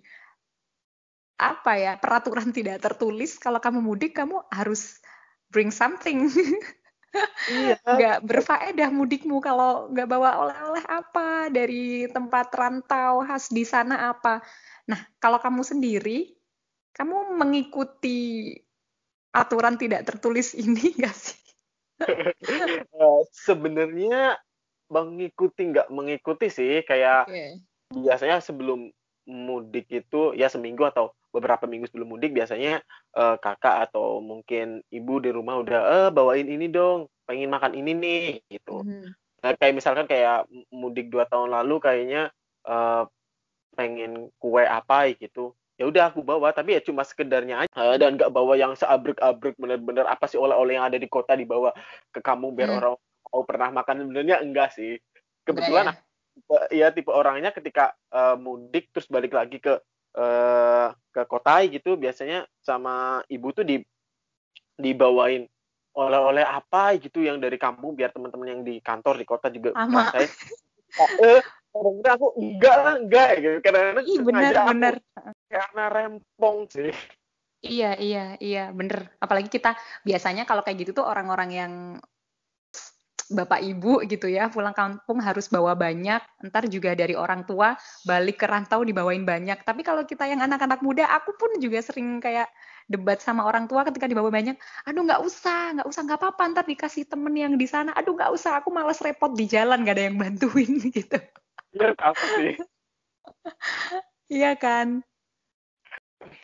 apa 1.40 1.80
ya 1.80 1.94
peraturan 1.96 2.52
tidak 2.52 2.84
tertulis 2.84 3.40
kalau 3.40 3.64
kamu 3.64 3.80
mudik 3.80 4.12
kamu 4.12 4.44
harus 4.52 5.00
bring 5.48 5.72
something 5.72 6.28
iya. 7.50 7.76
nggak 7.82 8.18
berfaedah 8.26 8.90
mudikmu 8.94 9.42
kalau 9.42 9.90
nggak 9.90 10.10
bawa 10.10 10.46
oleh-oleh 10.46 10.86
apa 10.86 11.50
dari 11.50 12.06
tempat 12.10 12.54
rantau 12.54 13.26
khas 13.26 13.50
di 13.50 13.66
sana 13.66 14.14
apa 14.14 14.42
nah 14.86 15.00
kalau 15.18 15.42
kamu 15.42 15.66
sendiri 15.66 16.34
kamu 16.94 17.38
mengikuti 17.38 18.54
aturan 19.34 19.78
tidak 19.78 20.06
tertulis 20.06 20.54
ini 20.62 20.94
nggak 20.98 21.16
sih 21.16 21.42
uh, 22.98 23.22
sebenarnya 23.48 24.38
mengikuti 24.90 25.70
nggak 25.70 25.94
mengikuti 25.94 26.50
sih 26.50 26.82
kayak 26.82 27.30
okay. 27.30 27.62
biasanya 27.94 28.42
sebelum 28.42 28.90
mudik 29.30 29.86
itu 29.94 30.34
ya 30.34 30.50
seminggu 30.50 30.82
atau 30.90 31.14
beberapa 31.30 31.70
minggu 31.70 31.90
sebelum 31.90 32.18
mudik 32.18 32.34
biasanya 32.34 32.82
uh, 33.14 33.38
kakak 33.38 33.90
atau 33.90 34.18
mungkin 34.20 34.82
ibu 34.90 35.22
di 35.22 35.30
rumah 35.30 35.62
udah 35.62 35.82
eh 35.86 36.08
bawain 36.10 36.50
ini 36.50 36.70
dong 36.70 37.06
pengen 37.30 37.54
makan 37.54 37.78
ini 37.78 37.92
nih 37.94 38.24
gitu 38.50 38.82
mm-hmm. 38.82 39.10
nah, 39.46 39.54
kayak 39.54 39.74
misalkan 39.78 40.10
kayak 40.10 40.50
mudik 40.74 41.14
dua 41.14 41.30
tahun 41.30 41.54
lalu 41.54 41.78
kayaknya 41.78 42.34
uh, 42.66 43.06
pengen 43.78 44.34
kue 44.42 44.66
apa 44.66 45.14
gitu 45.16 45.54
ya 45.80 45.88
udah 45.88 46.12
aku 46.12 46.20
bawa 46.26 46.52
tapi 46.52 46.76
ya 46.76 46.82
cuma 46.84 47.08
sekedarnya 47.08 47.64
aja 47.64 47.72
uh, 47.72 47.96
dan 47.96 48.20
nggak 48.20 48.34
bawa 48.36 48.60
yang 48.60 48.76
seabrek-abrek 48.76 49.56
bener-bener 49.56 50.04
apa 50.04 50.28
sih 50.28 50.36
oleh-oleh 50.36 50.76
yang 50.76 50.92
ada 50.92 51.00
di 51.00 51.08
kota 51.08 51.40
dibawa 51.40 51.72
ke 52.12 52.20
kamu 52.20 52.52
biar 52.52 52.70
mm. 52.76 52.78
orang 52.84 52.94
mau 53.30 53.44
pernah 53.48 53.70
makan 53.72 53.96
sebenarnya 54.04 54.44
enggak 54.44 54.76
sih 54.76 55.00
kebetulan 55.48 55.96
yeah. 56.52 56.90
ya 56.90 56.92
tipe 56.92 57.14
orangnya 57.14 57.56
ketika 57.56 57.96
uh, 58.12 58.36
mudik 58.36 58.92
terus 58.92 59.08
balik 59.08 59.32
lagi 59.32 59.64
ke 59.64 59.80
uh, 60.20 60.92
ke 61.20 61.28
kota 61.28 61.60
gitu 61.68 62.00
biasanya 62.00 62.48
sama 62.64 63.20
ibu 63.28 63.52
tuh 63.52 63.68
di 63.68 63.84
dibawain 64.80 65.44
oleh-oleh 66.00 66.46
apa 66.48 66.96
gitu 66.96 67.20
yang 67.26 67.44
dari 67.44 67.60
kampung 67.60 67.98
biar 67.98 68.16
teman-teman 68.16 68.48
yang 68.48 68.62
di 68.64 68.80
kantor 68.80 69.20
di 69.20 69.26
kota 69.28 69.52
juga 69.52 69.76
saya 70.16 70.30
eh 71.20 71.44
kadang 71.70 72.02
aku 72.18 72.28
enggak 72.40 72.76
lah 72.82 72.96
enggak 72.98 73.30
gitu. 73.40 73.58
Karena 73.62 74.02
Ih, 74.02 74.20
bener 74.26 74.54
bener 74.74 74.96
karena 75.50 75.84
rempong 75.90 76.58
sih. 76.70 76.92
Iya 77.60 78.00
iya 78.00 78.26
iya 78.40 78.64
bener 78.72 79.20
apalagi 79.20 79.52
kita 79.52 79.76
biasanya 80.08 80.48
kalau 80.48 80.64
kayak 80.64 80.88
gitu 80.88 81.04
tuh 81.04 81.06
orang-orang 81.06 81.50
yang 81.52 81.74
bapak 83.30 83.62
ibu 83.62 84.02
gitu 84.10 84.26
ya 84.26 84.50
pulang 84.50 84.74
kampung 84.74 85.22
harus 85.22 85.46
bawa 85.54 85.78
banyak 85.78 86.18
ntar 86.50 86.66
juga 86.66 86.98
dari 86.98 87.14
orang 87.14 87.46
tua 87.46 87.78
balik 88.02 88.42
ke 88.42 88.46
rantau 88.50 88.82
dibawain 88.82 89.22
banyak. 89.22 89.62
Tapi 89.62 89.86
kalau 89.86 90.02
kita 90.04 90.26
yang 90.26 90.42
anak-anak 90.42 90.82
muda 90.82 91.06
aku 91.14 91.38
pun 91.38 91.62
juga 91.62 91.78
sering 91.86 92.18
kayak 92.18 92.50
debat 92.90 93.22
sama 93.22 93.46
orang 93.46 93.70
tua 93.70 93.86
ketika 93.86 94.10
dibawa 94.10 94.34
banyak 94.34 94.58
aduh 94.90 95.06
nggak 95.06 95.22
usah 95.22 95.78
nggak 95.78 95.88
usah 95.88 96.02
nggak 96.10 96.20
apa-apa 96.26 96.44
ntar 96.58 96.66
dikasih 96.66 97.06
temen 97.06 97.34
yang 97.38 97.54
di 97.54 97.70
sana. 97.70 97.94
Aduh 97.94 98.18
nggak 98.18 98.34
usah 98.34 98.58
aku 98.58 98.74
males 98.74 98.98
repot 99.00 99.30
di 99.38 99.46
jalan 99.46 99.86
gak 99.86 99.96
ada 99.96 100.04
yang 100.10 100.18
bantuin 100.18 100.82
gitu. 100.98 101.18
Iya 101.78 101.94
apa 102.02 102.26
sih? 102.36 102.54
Iya 104.30 104.54
kan? 104.62 105.02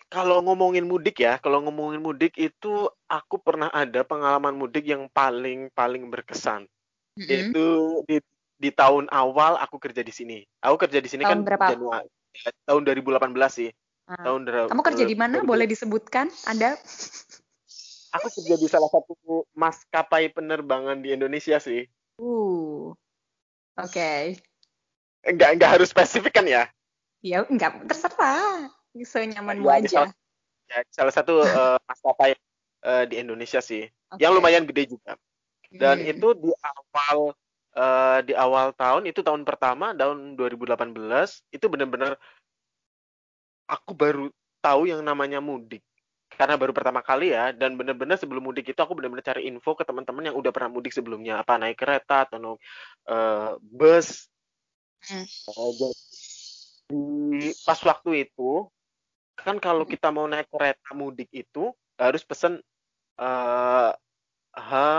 Kalau 0.09 0.41
ngomongin 0.41 0.89
mudik 0.89 1.21
ya, 1.21 1.37
kalau 1.37 1.61
ngomongin 1.61 2.01
mudik 2.01 2.33
itu 2.39 2.89
aku 3.05 3.37
pernah 3.37 3.69
ada 3.69 4.01
pengalaman 4.01 4.57
mudik 4.57 4.89
yang 4.89 5.05
paling 5.11 5.69
paling 5.69 6.09
berkesan. 6.09 6.65
Mm-hmm. 7.15 7.51
Itu 7.51 7.67
di 8.07 8.17
di 8.59 8.69
tahun 8.71 9.07
awal 9.11 9.59
aku 9.59 9.79
kerja 9.79 10.03
di 10.03 10.11
sini. 10.11 10.43
Aku 10.63 10.75
kerja 10.75 10.99
di 10.99 11.07
sini 11.07 11.23
tahun 11.23 11.43
kan 11.43 11.47
berapa? 11.47 11.65
Januari 11.75 12.07
ya, 12.35 12.51
tahun 12.67 12.81
2018 12.83 13.31
sih. 13.51 13.69
Ah. 14.05 14.21
Tahun 14.21 14.69
Kamu 14.69 14.83
kerja 14.85 15.03
di 15.07 15.17
mana? 15.17 15.41
Boleh 15.41 15.65
disebutkan? 15.65 16.29
Ada? 16.45 16.77
Aku 18.15 18.27
kerja 18.31 18.55
di 18.55 18.67
salah 18.69 18.91
satu 18.91 19.43
maskapai 19.55 20.31
penerbangan 20.31 21.01
di 21.01 21.15
Indonesia 21.15 21.57
sih. 21.59 21.87
Uh. 22.19 22.95
Oke. 23.75 23.91
Okay. 23.91 24.21
Enggak 25.25 25.57
enggak 25.57 25.71
harus 25.79 25.89
spesifik 25.89 26.37
kan 26.37 26.45
ya? 26.45 26.69
Ya, 27.25 27.43
enggak 27.49 27.81
terserah. 27.89 28.69
Senyamanmu 28.95 29.67
ya, 29.67 29.75
aja. 29.83 29.89
Salah, 29.91 30.11
ya, 30.71 30.79
salah 30.87 31.13
satu 31.15 31.33
uh, 31.43 31.75
maskapai 31.83 32.37
uh, 32.87 33.03
di 33.03 33.19
Indonesia 33.19 33.59
sih. 33.59 33.89
Okay. 34.15 34.21
Yang 34.23 34.31
lumayan 34.39 34.63
gede 34.63 34.95
juga 34.95 35.19
dan 35.77 36.01
hmm. 36.01 36.11
itu 36.11 36.27
di 36.39 36.51
awal 36.63 37.35
uh, 37.75 38.19
di 38.23 38.33
awal 38.33 38.71
tahun 38.73 39.07
itu 39.11 39.21
tahun 39.21 39.43
pertama 39.43 39.91
tahun 39.93 40.39
2018 40.39 40.95
itu 41.51 41.65
benar-benar 41.67 42.15
aku 43.67 43.91
baru 43.93 44.25
tahu 44.61 44.89
yang 44.89 45.01
namanya 45.05 45.41
mudik 45.43 45.83
karena 46.35 46.59
baru 46.59 46.75
pertama 46.75 46.99
kali 46.99 47.31
ya 47.31 47.55
dan 47.55 47.79
benar-benar 47.79 48.19
sebelum 48.19 48.43
mudik 48.43 48.67
itu 48.67 48.79
aku 48.79 48.97
benar-benar 48.97 49.23
cari 49.23 49.47
info 49.47 49.77
ke 49.77 49.87
teman-teman 49.87 50.31
yang 50.31 50.35
udah 50.35 50.51
pernah 50.51 50.73
mudik 50.73 50.91
sebelumnya 50.91 51.39
apa 51.39 51.55
naik 51.55 51.79
kereta 51.79 52.27
atau 52.27 52.37
naik 52.41 52.59
uh, 53.07 53.55
bus 53.61 54.27
hmm. 55.07 55.25
uh, 55.53 55.71
di 56.91 57.49
pas 57.63 57.79
waktu 57.81 58.27
itu 58.27 58.67
kan 59.39 59.57
kalau 59.63 59.87
hmm. 59.87 59.91
kita 59.95 60.07
mau 60.11 60.27
naik 60.27 60.51
kereta 60.51 60.91
mudik 60.91 61.31
itu 61.31 61.71
harus 61.95 62.21
pesen 62.27 62.59
uh, 63.21 63.91
ha 64.55 64.89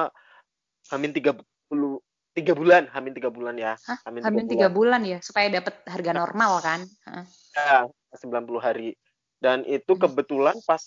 Hamin 0.92 1.10
tiga 1.10 1.34
puluh 1.66 1.98
tiga 2.36 2.52
bulan, 2.52 2.84
Hamin 2.92 3.16
tiga 3.16 3.32
bulan 3.32 3.56
ya. 3.56 3.80
Hah? 3.88 3.98
Hamin 4.04 4.44
tiga 4.44 4.68
bulan. 4.68 5.00
bulan 5.00 5.16
ya, 5.16 5.18
supaya 5.24 5.48
dapat 5.48 5.80
harga 5.88 6.12
normal 6.12 6.60
kan? 6.60 6.84
Ya, 7.56 7.88
90 8.12 8.60
hari. 8.60 8.92
Dan 9.40 9.64
itu 9.64 9.96
hmm. 9.96 10.00
kebetulan 10.04 10.56
pas 10.68 10.80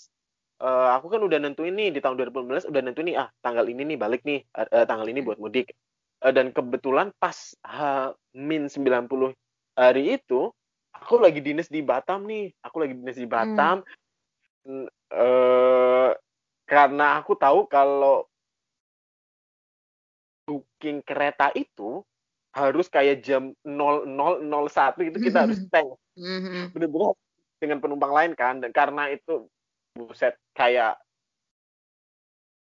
uh, 0.61 0.93
aku 0.97 1.09
kan 1.09 1.21
udah 1.25 1.41
nentuin 1.41 1.73
nih 1.73 1.89
di 1.93 1.99
tahun 2.01 2.17
2015 2.29 2.69
udah 2.69 2.81
nentuin 2.81 3.07
nih 3.13 3.17
ah 3.17 3.29
tanggal 3.41 3.65
ini 3.65 3.81
nih 3.93 3.97
balik 3.97 4.21
nih 4.25 4.41
uh, 4.57 4.85
tanggal 4.85 5.09
ini 5.09 5.21
hmm. 5.21 5.27
buat 5.29 5.37
mudik. 5.41 5.73
Uh, 6.21 6.33
dan 6.33 6.53
kebetulan 6.53 7.09
pas 7.17 7.57
Hamin 7.65 8.69
90 8.69 9.09
hari 9.73 10.03
itu 10.21 10.53
aku 10.93 11.15
lagi 11.17 11.41
dinas 11.41 11.69
di 11.69 11.81
Batam 11.81 12.29
nih. 12.29 12.53
Aku 12.61 12.77
lagi 12.81 12.93
dinas 12.93 13.17
di 13.17 13.25
hmm. 13.25 13.33
Batam. 13.33 13.77
Hmm. 14.65 14.85
Uh, 15.09 16.13
karena 16.69 17.17
aku 17.17 17.33
tahu 17.33 17.65
kalau 17.65 18.29
booking 20.49 21.05
kereta 21.05 21.53
itu 21.53 22.01
harus 22.49 22.89
kayak 22.89 23.21
jam 23.21 23.53
0001 23.61 25.13
itu 25.13 25.17
kita 25.21 25.45
harus 25.45 25.61
tank. 25.73 25.93
Mm-hmm. 26.17 26.73
Bener-bener 26.73 27.13
dengan 27.61 27.77
penumpang 27.77 28.09
lain 28.09 28.33
kan 28.33 28.57
dan 28.57 28.73
karena 28.73 29.13
itu 29.13 29.45
buset 29.93 30.33
kayak 30.57 30.97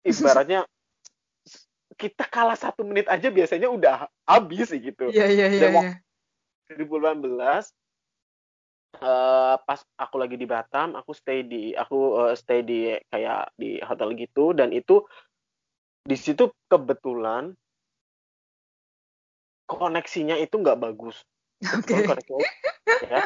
ibaratnya 0.04 0.68
kita 2.02 2.28
kalah 2.28 2.60
satu 2.60 2.84
menit 2.84 3.08
aja 3.08 3.32
biasanya 3.32 3.72
udah 3.72 4.12
habis 4.28 4.68
sih 4.68 4.84
gitu. 4.84 5.08
Iya 5.08 5.32
iya 5.32 5.48
iya. 5.48 5.96
2018 6.76 7.24
uh, 9.00 9.56
pas 9.64 9.80
aku 9.96 10.16
lagi 10.20 10.36
di 10.36 10.48
Batam, 10.48 11.00
aku 11.00 11.16
stay 11.16 11.48
di 11.48 11.72
aku 11.72 12.28
uh, 12.28 12.34
stay 12.36 12.64
di 12.64 12.92
kayak 13.08 13.56
di 13.56 13.80
hotel 13.80 14.12
gitu 14.20 14.52
dan 14.52 14.76
itu 14.76 15.04
di 16.12 16.20
situ 16.20 16.52
kebetulan 16.68 17.56
koneksinya 19.64 20.36
itu 20.36 20.60
nggak 20.60 20.76
bagus. 20.84 21.24
Oke. 21.64 22.04
Okay. 22.04 22.44
ya. 23.08 23.24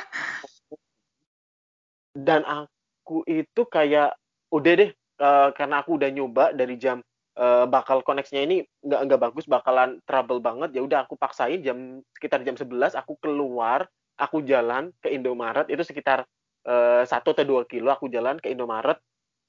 Dan 2.14 2.46
aku 2.46 3.26
itu 3.26 3.66
kayak 3.66 4.14
udah 4.54 4.74
deh 4.78 4.94
uh, 5.18 5.50
karena 5.58 5.82
aku 5.82 5.98
udah 5.98 6.10
nyoba 6.14 6.54
dari 6.54 6.78
jam 6.78 7.02
uh, 7.42 7.66
bakal 7.66 8.06
koneksinya 8.06 8.46
ini 8.46 8.62
nggak 8.86 9.02
nggak 9.10 9.22
bagus 9.26 9.50
bakalan 9.50 9.98
trouble 10.06 10.38
banget 10.38 10.78
ya 10.78 10.86
udah 10.86 11.10
aku 11.10 11.18
paksain 11.18 11.66
jam 11.66 12.06
sekitar 12.14 12.46
jam 12.46 12.54
11 12.54 12.94
aku 12.94 13.18
keluar 13.18 13.90
aku 14.16 14.46
jalan 14.46 14.94
ke 15.02 15.12
Indomaret 15.12 15.68
itu 15.68 15.82
sekitar 15.82 16.24
uh, 16.70 17.04
satu 17.04 17.36
atau 17.36 17.44
dua 17.44 17.62
kilo 17.66 17.90
aku 17.90 18.08
jalan 18.08 18.38
ke 18.40 18.54
Indomaret 18.54 19.02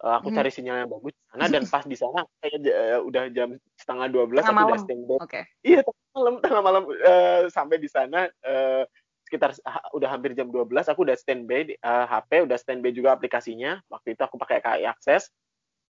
uh, 0.03 0.15
aku 0.21 0.29
hmm. 0.33 0.37
cari 0.37 0.51
sinyal 0.53 0.77
yang 0.85 0.91
bagus 0.91 1.15
sana 1.33 1.47
dan 1.49 1.65
pas 1.69 1.85
di 1.87 1.97
sana 1.97 2.21
kayak 2.43 2.59
uh, 2.67 3.01
udah 3.07 3.23
jam 3.33 3.49
setengah 3.79 4.07
dua 4.13 4.25
belas 4.29 4.45
aku 4.45 4.57
malam. 4.57 4.69
udah 4.75 4.81
standby 4.83 5.17
okay. 5.23 5.45
iya 5.65 5.81
tengah 5.81 6.11
malam 6.17 6.35
tengah 6.43 6.63
malam 6.63 6.85
uh, 6.89 7.43
sampai 7.49 7.77
di 7.81 7.89
sana 7.89 8.29
uh, 8.45 8.85
sekitar 9.27 9.59
udah 9.91 10.07
hampir 10.07 10.39
jam 10.39 10.47
12 10.55 10.71
aku 10.87 11.03
udah 11.03 11.19
standby 11.19 11.75
uh, 11.83 12.07
HP 12.07 12.47
udah 12.47 12.55
standby 12.55 12.95
juga 12.95 13.19
aplikasinya 13.19 13.83
waktu 13.91 14.15
itu 14.15 14.23
aku 14.23 14.39
pakai 14.39 14.63
KAI 14.63 14.87
Akses 14.87 15.35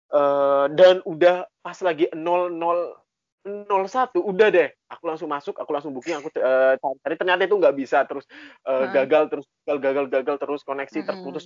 uh, 0.09 0.65
dan 0.73 1.05
udah 1.05 1.45
pas 1.61 1.77
lagi 1.85 2.09
00 2.09 2.57
01 3.45 4.17
udah 4.19 4.47
deh 4.51 4.69
aku 4.91 5.03
langsung 5.07 5.29
masuk 5.31 5.55
aku 5.61 5.71
langsung 5.71 5.93
booking 5.93 6.17
aku 6.19 6.33
uh, 6.41 6.75
cari 6.75 7.15
ternyata 7.15 7.45
itu 7.45 7.55
nggak 7.55 7.75
bisa 7.77 8.03
terus 8.03 8.25
uh, 8.67 8.89
hmm. 8.89 8.91
gagal 8.97 9.23
terus 9.31 9.45
gagal 9.63 9.79
gagal 9.79 10.05
gagal 10.11 10.35
terus 10.41 10.61
koneksi 10.65 10.99
hmm. 10.99 11.07
terputus 11.07 11.45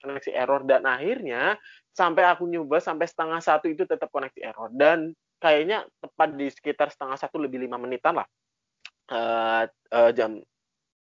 koneksi 0.00 0.30
error. 0.32 0.64
Dan 0.64 0.88
akhirnya 0.88 1.60
sampai 1.92 2.24
aku 2.26 2.48
nyoba 2.48 2.80
sampai 2.80 3.06
setengah 3.06 3.40
satu 3.44 3.68
itu 3.68 3.84
tetap 3.84 4.08
koneksi 4.08 4.40
error. 4.40 4.72
Dan 4.72 5.12
kayaknya 5.40 5.84
tepat 6.00 6.36
di 6.36 6.48
sekitar 6.48 6.88
setengah 6.92 7.16
satu 7.20 7.36
lebih 7.40 7.60
lima 7.60 7.76
menitan 7.76 8.20
lah. 8.20 8.28
Uh, 9.10 9.66
uh, 9.90 10.10
jam 10.14 10.38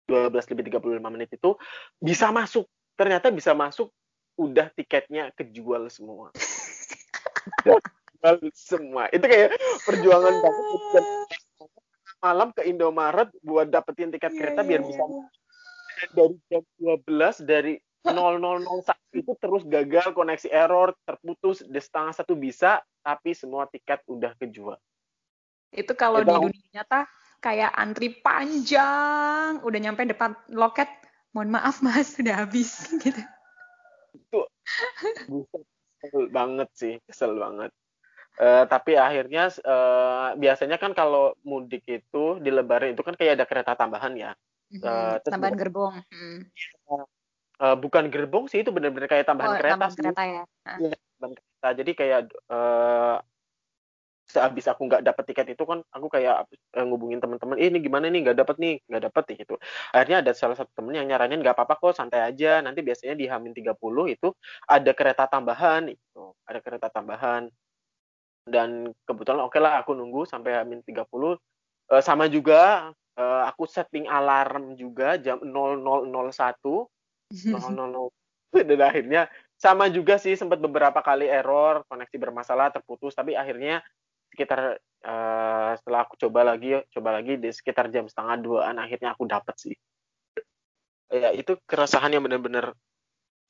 12 0.09 0.33
lebih 0.53 0.81
35 0.81 1.15
menit 1.15 1.31
itu 1.33 1.55
bisa 2.03 2.29
masuk. 2.35 2.67
Ternyata 2.99 3.33
bisa 3.33 3.57
masuk 3.57 3.89
udah 4.37 4.69
tiketnya 4.75 5.31
kejual 5.37 5.89
semua. 5.93 6.33
Semua. 8.55 9.11
Itu 9.11 9.27
kayak 9.27 9.57
perjuangan 9.83 10.35
banget. 10.41 11.05
Malam 12.23 12.49
ke 12.55 12.63
Indomaret 12.71 13.35
buat 13.43 13.67
dapetin 13.67 14.15
tiket 14.15 14.31
yeah, 14.31 14.39
kereta 14.39 14.63
yeah, 14.63 14.69
biar 14.71 14.81
bisa 14.87 15.03
yeah. 15.03 15.27
dari 16.15 16.37
jam 16.47 16.63
12 16.79 17.51
dari 17.51 17.75
0001 18.03 18.83
itu 19.15 19.33
terus 19.39 19.63
gagal 19.63 20.11
koneksi 20.11 20.49
error 20.51 20.91
terputus 21.07 21.63
di 21.63 21.79
setengah 21.79 22.13
satu 22.13 22.35
bisa 22.35 22.83
tapi 23.03 23.31
semua 23.33 23.71
tiket 23.71 24.03
udah 24.11 24.35
kejual. 24.39 24.79
Itu 25.73 25.95
kalau 25.95 26.21
di 26.21 26.29
dunia 26.31 26.83
nyata 26.83 27.07
kayak 27.39 27.73
antri 27.75 28.11
panjang 28.23 29.63
udah 29.63 29.79
nyampe 29.79 30.07
depan 30.07 30.35
loket 30.51 30.91
mohon 31.33 31.51
maaf 31.55 31.81
mas 31.81 32.13
sudah 32.13 32.45
habis 32.45 32.87
gitu. 33.03 33.23
Itu 34.15 34.41
kesel 36.03 36.29
banget 36.29 36.69
sih 36.75 36.95
kesel 37.07 37.39
banget. 37.39 37.71
Uh, 38.41 38.65
tapi 38.65 38.97
akhirnya 38.97 39.53
uh, 39.69 40.33
biasanya 40.41 40.81
kan 40.81 40.97
kalau 40.97 41.37
mudik 41.45 41.85
itu 41.85 42.41
di 42.41 42.49
Lebaran 42.49 42.97
itu 42.97 43.05
kan 43.05 43.13
kayak 43.13 43.37
ada 43.39 43.45
kereta 43.45 43.77
tambahan 43.77 44.17
ya. 44.17 44.33
Uh, 44.81 45.21
tambahan 45.29 45.53
gerbong. 45.53 46.01
Uh, 46.89 47.05
bukan 47.79 48.11
gerbong 48.11 48.51
sih 48.51 48.67
itu 48.67 48.75
benar-benar 48.75 49.07
kayak 49.07 49.27
tambahan 49.29 49.55
oh, 49.55 49.59
kereta. 49.59 49.75
Tambahan 49.79 49.95
kereta 49.95 50.23
ya. 50.27 50.43
Iya, 50.83 50.95
tambahan 50.99 51.35
kereta. 51.39 51.69
Jadi 51.79 51.91
kayak 51.95 52.21
uh, 52.51 53.17
sehabis 54.27 54.67
aku 54.67 54.89
nggak 54.89 55.03
dapet 55.05 55.25
tiket 55.29 55.47
itu 55.55 55.63
kan 55.69 55.85
aku 55.93 56.07
kayak 56.09 56.47
uh, 56.49 56.85
ngubungin 56.87 57.21
teman-teman 57.21 57.61
eh, 57.63 57.71
ini 57.71 57.79
gimana 57.79 58.11
nih? 58.11 58.21
Nggak 58.27 58.39
dapet 58.43 58.57
nih. 58.59 58.75
Nggak 58.91 59.03
dapet 59.07 59.25
nih 59.31 59.37
gitu. 59.47 59.55
Akhirnya 59.95 60.19
ada 60.27 60.33
salah 60.35 60.57
satu 60.59 60.71
temen 60.75 60.95
yang 60.99 61.07
nyaranin 61.07 61.39
nggak 61.39 61.55
apa-apa 61.55 61.75
kok 61.79 61.95
santai 61.95 62.27
aja. 62.27 62.59
Nanti 62.65 62.83
biasanya 62.83 63.15
di 63.15 63.31
Hamin 63.31 63.55
30 63.55 63.79
itu 64.11 64.29
ada 64.67 64.91
kereta 64.91 65.25
tambahan 65.31 65.87
itu 65.87 66.23
ada 66.43 66.59
kereta 66.59 66.91
tambahan. 66.91 67.47
Dan 68.43 68.91
kebetulan 69.07 69.47
oke 69.47 69.55
okay 69.55 69.61
lah 69.63 69.79
aku 69.87 69.95
nunggu 69.95 70.27
sampai 70.27 70.59
Hamin 70.59 70.83
30 70.83 70.99
uh, 71.07 71.39
eh, 71.95 72.03
sama 72.03 72.27
juga 72.27 72.91
uh, 73.19 73.43
aku 73.47 73.69
setting 73.69 74.09
alarm 74.09 74.75
juga 74.75 75.15
jam 75.21 75.39
0001 75.39 76.91
00 77.33 78.13
dan 78.69 78.81
akhirnya 78.85 79.23
sama 79.57 79.89
juga 79.89 80.21
sih 80.21 80.37
sempat 80.37 80.61
beberapa 80.61 81.01
kali 81.01 81.25
error 81.25 81.87
koneksi 81.89 82.17
bermasalah 82.21 82.69
terputus. 82.75 83.17
Tapi 83.17 83.33
akhirnya 83.33 83.81
sekitar 84.29 84.77
uh, 85.05 85.71
setelah 85.79 86.05
aku 86.05 86.21
coba 86.21 86.53
lagi 86.55 86.77
coba 86.93 87.21
lagi 87.21 87.41
di 87.41 87.49
sekitar 87.49 87.89
jam 87.89 88.09
setengah 88.09 88.37
duaan 88.43 88.77
akhirnya 88.77 89.17
aku 89.17 89.25
dapat 89.25 89.55
sih. 89.57 89.77
Ya 91.13 91.33
itu 91.33 91.57
keresahan 91.65 92.13
yang 92.13 92.25
benar-benar 92.25 92.77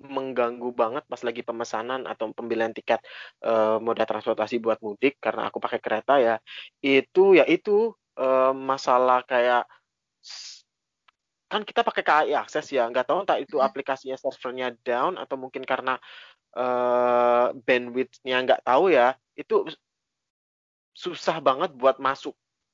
mengganggu 0.03 0.75
banget 0.75 1.07
pas 1.07 1.23
lagi 1.23 1.47
pemesanan 1.47 2.11
atau 2.11 2.35
pembelian 2.35 2.75
tiket 2.75 2.99
uh, 3.47 3.79
moda 3.79 4.03
transportasi 4.03 4.59
buat 4.59 4.83
mudik 4.83 5.23
karena 5.23 5.49
aku 5.51 5.63
pakai 5.63 5.81
kereta 5.81 6.19
ya. 6.19 6.37
Itu 6.83 7.39
ya 7.39 7.47
itu 7.47 7.95
uh, 8.19 8.53
masalah 8.53 9.23
kayak 9.25 9.65
kan 11.53 11.63
kita 11.69 11.85
pakai 11.85 12.03
KAI 12.03 12.33
akses 12.33 12.73
ya. 12.73 12.89
Nggak 12.89 13.05
tahu 13.05 13.29
entah 13.29 13.37
itu 13.37 13.61
aplikasinya 13.61 14.17
servernya 14.17 14.73
down 14.81 15.21
atau 15.21 15.37
mungkin 15.37 15.61
karena 15.69 16.01
uh, 16.57 17.53
bandwidthnya 17.53 18.37
nggak 18.49 18.65
tahu 18.65 18.89
ya. 18.89 19.13
Itu 19.37 19.69
susah 20.97 21.45
banget 21.45 21.77
buat 21.77 22.01
masuk. 22.01 22.33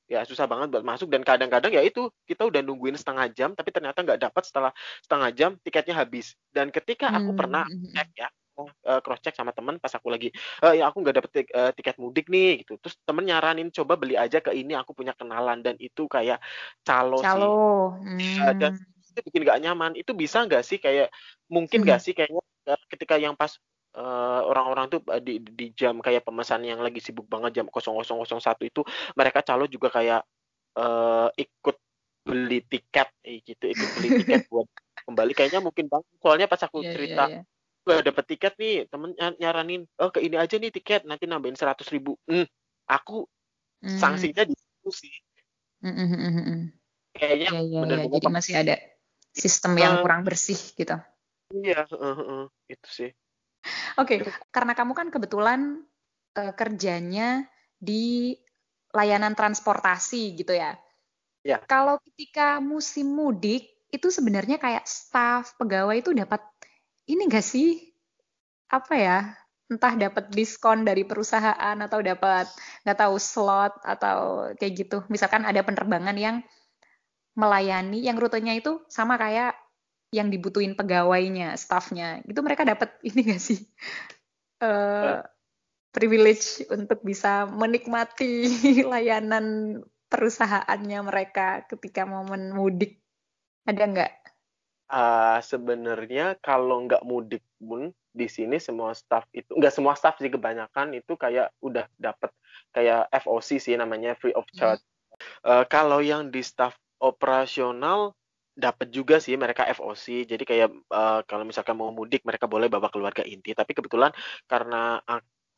Ya 0.09 0.23
susah 0.25 0.47
banget 0.47 0.73
buat 0.73 0.81
masuk 0.81 1.11
dan 1.11 1.21
kadang-kadang 1.21 1.69
ya 1.69 1.85
itu 1.85 2.09
kita 2.25 2.47
udah 2.47 2.65
nungguin 2.65 2.97
setengah 2.97 3.29
jam 3.29 3.53
tapi 3.53 3.69
ternyata 3.69 4.01
nggak 4.01 4.25
dapat 4.25 4.41
setelah 4.47 4.71
setengah 5.03 5.29
jam 5.35 5.51
tiketnya 5.59 5.99
habis. 5.99 6.39
Dan 6.49 6.71
ketika 6.71 7.11
aku 7.11 7.35
hmm. 7.35 7.39
pernah 7.39 7.63
cek 7.67 8.09
ya 8.15 8.31
uh, 8.67 8.99
cross 8.99 9.21
check 9.23 9.37
sama 9.37 9.55
temen 9.55 9.77
pas 9.77 9.93
aku 9.93 10.11
lagi 10.11 10.33
uh, 10.65 10.73
ya 10.73 10.89
aku 10.89 11.05
nggak 11.05 11.15
dapet 11.21 11.31
uh, 11.53 11.71
tiket 11.71 11.95
mudik 12.01 12.27
nih 12.27 12.65
gitu 12.65 12.75
terus 12.81 12.97
temen 13.05 13.23
nyaranin 13.23 13.69
coba 13.71 13.95
beli 13.95 14.19
aja 14.19 14.43
ke 14.43 14.51
ini 14.51 14.75
aku 14.75 14.91
punya 14.91 15.13
kenalan 15.15 15.61
dan 15.63 15.77
itu 15.79 16.09
kayak 16.09 16.41
calo, 16.83 17.21
calo. 17.21 17.95
sih 18.17 18.41
hmm. 18.41 18.57
dan 18.59 18.73
itu 19.09 19.19
bikin 19.25 19.41
gak 19.41 19.59
nyaman 19.61 19.91
itu 19.97 20.11
bisa 20.13 20.45
nggak 20.45 20.63
sih 20.63 20.77
kayak 20.77 21.09
mungkin 21.49 21.83
nggak 21.83 21.99
hmm. 21.99 22.05
sih 22.05 22.13
kayaknya 22.15 22.43
ketika 22.89 23.15
yang 23.17 23.33
pas 23.33 23.57
orang 23.99 24.45
orang-orang 24.53 24.85
tuh 24.85 25.01
di 25.25 25.41
di 25.41 25.73
jam 25.73 25.97
kayak 25.97 26.21
pemesan 26.21 26.61
yang 26.61 26.79
lagi 26.79 27.01
sibuk 27.01 27.25
banget 27.25 27.59
jam 27.59 27.67
0001 27.67 28.37
itu 28.61 28.81
mereka 29.17 29.41
calo 29.41 29.65
juga 29.65 29.89
kayak 29.89 30.21
uh, 30.77 31.27
ikut 31.33 31.75
beli 32.21 32.59
tiket 32.69 33.09
eh, 33.25 33.41
gitu 33.41 33.65
ikut 33.65 33.89
beli 33.97 34.09
tiket 34.21 34.41
buat 34.53 34.67
kembali 35.07 35.33
kayaknya 35.33 35.59
mungkin 35.63 35.89
bang 35.89 36.03
soalnya 36.21 36.45
pas 36.45 36.61
aku 36.61 36.85
yeah, 36.85 36.93
cerita 36.93 37.23
yeah, 37.25 37.41
yeah. 37.41 37.58
Dapet 37.99 38.25
tiket 38.35 38.53
nih 38.61 38.85
temen 38.87 39.17
nyaranin 39.17 39.85
oh 39.99 40.09
ke 40.13 40.21
ini 40.21 40.37
aja 40.37 40.55
nih 40.61 40.69
tiket 40.69 41.05
nanti 41.09 41.25
nambahin 41.25 41.57
seratus 41.57 41.89
ribu 41.89 42.15
hmm, 42.29 42.45
aku 42.85 43.25
mm. 43.85 43.97
sanksinya 43.97 44.45
di 44.45 44.53
situ 44.53 44.89
sih 44.93 45.15
mm 45.83 45.93
-hmm. 45.93 46.59
kayaknya 47.17 47.47
yeah, 47.49 47.63
yeah, 47.65 47.81
bener 47.83 47.97
yeah. 48.05 48.11
jadi 48.13 48.27
masih 48.29 48.53
ada 48.57 48.75
sistem 49.33 49.73
yang 49.77 49.99
uh, 49.99 50.01
kurang 50.05 50.21
bersih 50.21 50.57
gitu 50.57 50.95
iya 51.55 51.87
uh, 51.89 52.19
uh, 52.19 52.45
itu 52.69 52.89
sih 52.89 53.11
Oke, 53.99 54.23
okay, 54.23 54.31
karena 54.55 54.71
kamu 54.71 54.93
kan 54.95 55.07
kebetulan 55.11 55.83
uh, 56.39 56.53
kerjanya 56.55 57.43
di 57.75 58.35
layanan 58.95 59.35
transportasi 59.35 60.39
gitu 60.39 60.55
ya. 60.55 60.79
Ya. 61.43 61.59
Kalau 61.67 61.99
ketika 62.03 62.59
musim 62.59 63.11
mudik 63.11 63.67
itu 63.89 64.07
sebenarnya 64.11 64.59
kayak 64.61 64.85
staff 64.85 65.55
pegawai 65.57 65.97
itu 65.97 66.11
dapat 66.13 66.39
ini 67.09 67.21
enggak 67.25 67.45
sih? 67.45 67.89
Apa 68.69 68.93
ya? 68.95 69.19
Entah 69.69 69.93
dapat 69.97 70.29
diskon 70.33 70.85
dari 70.85 71.05
perusahaan 71.05 71.77
atau 71.77 71.99
dapat 72.01 72.49
nggak 72.85 72.99
tahu 73.01 73.15
slot 73.17 73.81
atau 73.81 74.49
kayak 74.57 74.73
gitu. 74.85 74.97
Misalkan 75.09 75.45
ada 75.45 75.61
penerbangan 75.65 76.17
yang 76.17 76.41
melayani 77.37 78.03
yang 78.05 78.17
rutenya 78.17 78.57
itu 78.57 78.81
sama 78.89 79.17
kayak 79.17 79.57
yang 80.09 80.33
dibutuhin 80.33 80.73
pegawainya, 80.73 81.53
staffnya, 81.53 82.25
itu 82.25 82.39
mereka 82.41 82.65
dapat 82.65 82.97
ini 83.09 83.19
gak 83.29 83.41
sih? 83.41 83.61
Uh, 84.59 85.21
privilege 85.93 86.65
untuk 86.67 86.99
bisa 87.05 87.45
menikmati 87.47 88.49
layanan 88.91 89.79
perusahaannya 90.09 90.99
mereka 91.05 91.63
ketika 91.69 92.03
momen 92.09 92.51
mudik, 92.51 92.97
ada 93.69 93.85
nggak? 93.85 94.11
Uh, 94.89 95.37
Sebenarnya 95.45 96.33
kalau 96.41 96.81
nggak 96.89 97.05
mudik 97.05 97.45
pun 97.61 97.93
di 98.09 98.25
sini 98.25 98.57
semua 98.57 98.97
staff 98.97 99.29
itu 99.31 99.53
nggak 99.53 99.69
semua 99.69 99.93
staff 99.93 100.17
sih 100.17 100.33
kebanyakan 100.33 100.97
itu 100.97 101.13
kayak 101.13 101.53
udah 101.61 101.85
dapat 102.01 102.33
kayak 102.73 103.05
FOC 103.21 103.61
sih 103.61 103.77
namanya 103.77 104.17
free 104.17 104.33
of 104.33 104.49
charge. 104.57 104.81
Hmm. 104.81 105.61
Uh, 105.61 105.63
kalau 105.69 106.01
yang 106.01 106.33
di 106.33 106.41
staff 106.41 106.73
operasional 106.97 108.17
dapat 108.59 108.91
juga 108.91 109.23
sih 109.23 109.39
mereka 109.39 109.63
FOC. 109.71 110.27
Jadi 110.27 110.43
kayak 110.43 110.69
uh, 110.91 111.23
kalau 111.23 111.47
misalkan 111.47 111.79
mau 111.79 111.95
mudik 111.95 112.27
mereka 112.27 112.45
boleh 112.45 112.67
bawa 112.67 112.91
keluarga 112.91 113.23
inti. 113.23 113.55
Tapi 113.55 113.71
kebetulan 113.71 114.11
karena 114.45 114.99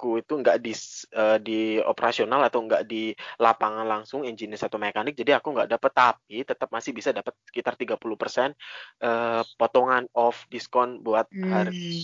aku 0.02 0.18
itu 0.18 0.34
nggak 0.34 0.58
di 0.66 0.74
uh, 1.14 1.38
di 1.38 1.78
operasional 1.78 2.42
atau 2.42 2.66
nggak 2.66 2.90
di 2.90 3.14
lapangan 3.38 3.86
langsung 3.86 4.26
engineer 4.26 4.58
satu 4.58 4.82
mekanik 4.82 5.14
jadi 5.14 5.38
aku 5.38 5.54
nggak 5.54 5.70
dapat 5.78 5.94
tapi 5.94 6.42
tetap 6.42 6.74
masih 6.74 6.90
bisa 6.90 7.14
dapat 7.14 7.38
sekitar 7.46 7.78
30% 7.78 8.02
uh, 8.02 9.46
potongan 9.62 10.10
off 10.18 10.50
diskon 10.50 11.06
buat 11.06 11.30
hmm. 11.30 11.46
hari 11.54 12.02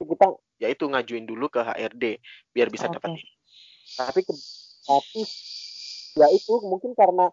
kita 0.00 0.40
ya 0.56 0.72
itu 0.72 0.88
ngajuin 0.88 1.28
dulu 1.28 1.52
ke 1.52 1.60
HRD 1.60 2.16
biar 2.56 2.72
bisa 2.72 2.88
okay. 2.88 2.96
dapat 2.96 3.08
tapi 4.00 4.20
tapi 4.88 5.20
ya 6.16 6.32
itu 6.32 6.52
mungkin 6.64 6.96
karena 6.96 7.28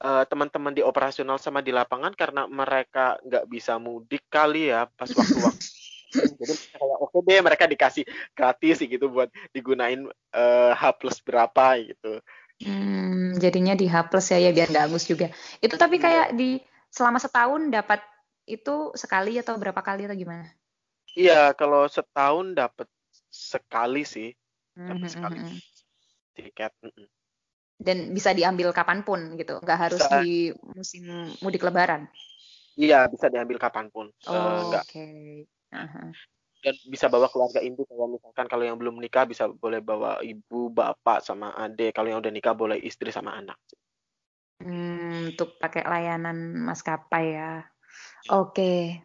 uh, 0.00 0.24
teman-teman 0.24 0.72
di 0.72 0.80
operasional 0.80 1.36
sama 1.36 1.60
di 1.60 1.76
lapangan 1.76 2.16
karena 2.16 2.48
mereka 2.48 3.20
nggak 3.20 3.44
bisa 3.52 3.76
mudik 3.76 4.24
kali 4.32 4.72
ya 4.72 4.88
pas 4.96 5.12
waktu-waktu 5.12 5.71
jadi 6.12 6.54
kayak 6.54 6.96
oke 7.00 7.10
okay 7.10 7.20
deh 7.24 7.40
mereka 7.40 7.64
dikasih 7.66 8.04
gratis 8.36 8.76
gitu 8.82 9.06
buat 9.08 9.28
digunain 9.50 10.04
uh, 10.36 10.72
H 10.76 10.82
plus 11.00 11.18
berapa 11.24 11.80
gitu 11.80 12.20
hmm, 12.62 13.40
jadinya 13.40 13.74
di 13.74 13.88
H 13.88 14.12
plus 14.12 14.30
ya 14.32 14.38
ya 14.38 14.50
biar 14.52 14.68
nggak 14.70 14.86
angus 14.88 15.08
juga 15.08 15.32
itu 15.64 15.74
tapi 15.74 15.96
kayak 15.96 16.36
di 16.36 16.60
selama 16.92 17.16
setahun 17.16 17.72
dapat 17.72 18.04
itu 18.46 18.90
sekali 18.98 19.38
atau 19.38 19.54
berapa 19.56 19.78
kali 19.80 20.06
atau 20.06 20.16
gimana? 20.18 20.46
Iya, 21.14 21.52
kalau 21.54 21.86
setahun 21.86 22.56
dapat 22.56 22.88
sekali 23.28 24.02
sih. 24.02 24.28
Dapat 24.76 25.08
Mhm, 25.08 25.12
sekali 25.12 25.36
mhm. 25.38 25.58
tiket. 26.32 26.72
mm-mm. 26.80 27.06
Dan 27.82 28.14
bisa 28.14 28.30
diambil 28.30 28.70
kapan 28.70 29.02
pun 29.02 29.34
gitu, 29.34 29.58
nggak 29.58 29.78
harus 29.78 30.00
Bisa. 30.00 30.22
di 30.22 30.54
musim 30.70 31.02
mudik 31.42 31.66
Lebaran. 31.66 32.06
Iya, 32.78 33.04
bisa 33.10 33.28
diambil 33.28 33.58
kapan 33.60 33.90
pun. 33.92 34.08
Oh, 34.30 34.72
Oke. 34.72 35.04
Dan 36.62 36.78
bisa 36.86 37.10
bawa 37.10 37.26
keluarga 37.26 37.58
inti 37.58 37.82
kayak 37.82 38.06
misalkan 38.06 38.46
kalau 38.46 38.62
yang 38.62 38.78
belum 38.78 39.02
nikah 39.02 39.26
bisa 39.26 39.50
boleh 39.50 39.82
bawa 39.82 40.22
ibu, 40.22 40.70
bapak 40.70 41.18
sama 41.18 41.50
adik. 41.58 41.90
Kalau 41.90 42.06
yang 42.06 42.22
udah 42.22 42.30
nikah 42.30 42.54
boleh 42.54 42.78
istri 42.78 43.10
sama 43.10 43.34
anak. 43.34 43.58
Hmm, 44.62 45.34
untuk 45.34 45.58
pakai 45.58 45.82
layanan 45.82 46.54
maskapai 46.62 47.34
ya. 47.34 47.66
Oke. 48.30 49.02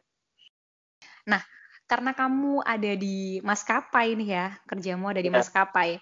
Nah, 1.25 1.41
karena 1.89 2.13
kamu 2.13 2.61
ada 2.61 2.93
di 2.93 3.41
maskapai 3.41 4.13
nih 4.13 4.29
ya, 4.37 4.47
kerjamu 4.69 5.09
ada 5.09 5.25
di 5.25 5.33
Iya. 5.33 5.41
maskapai. 5.41 5.97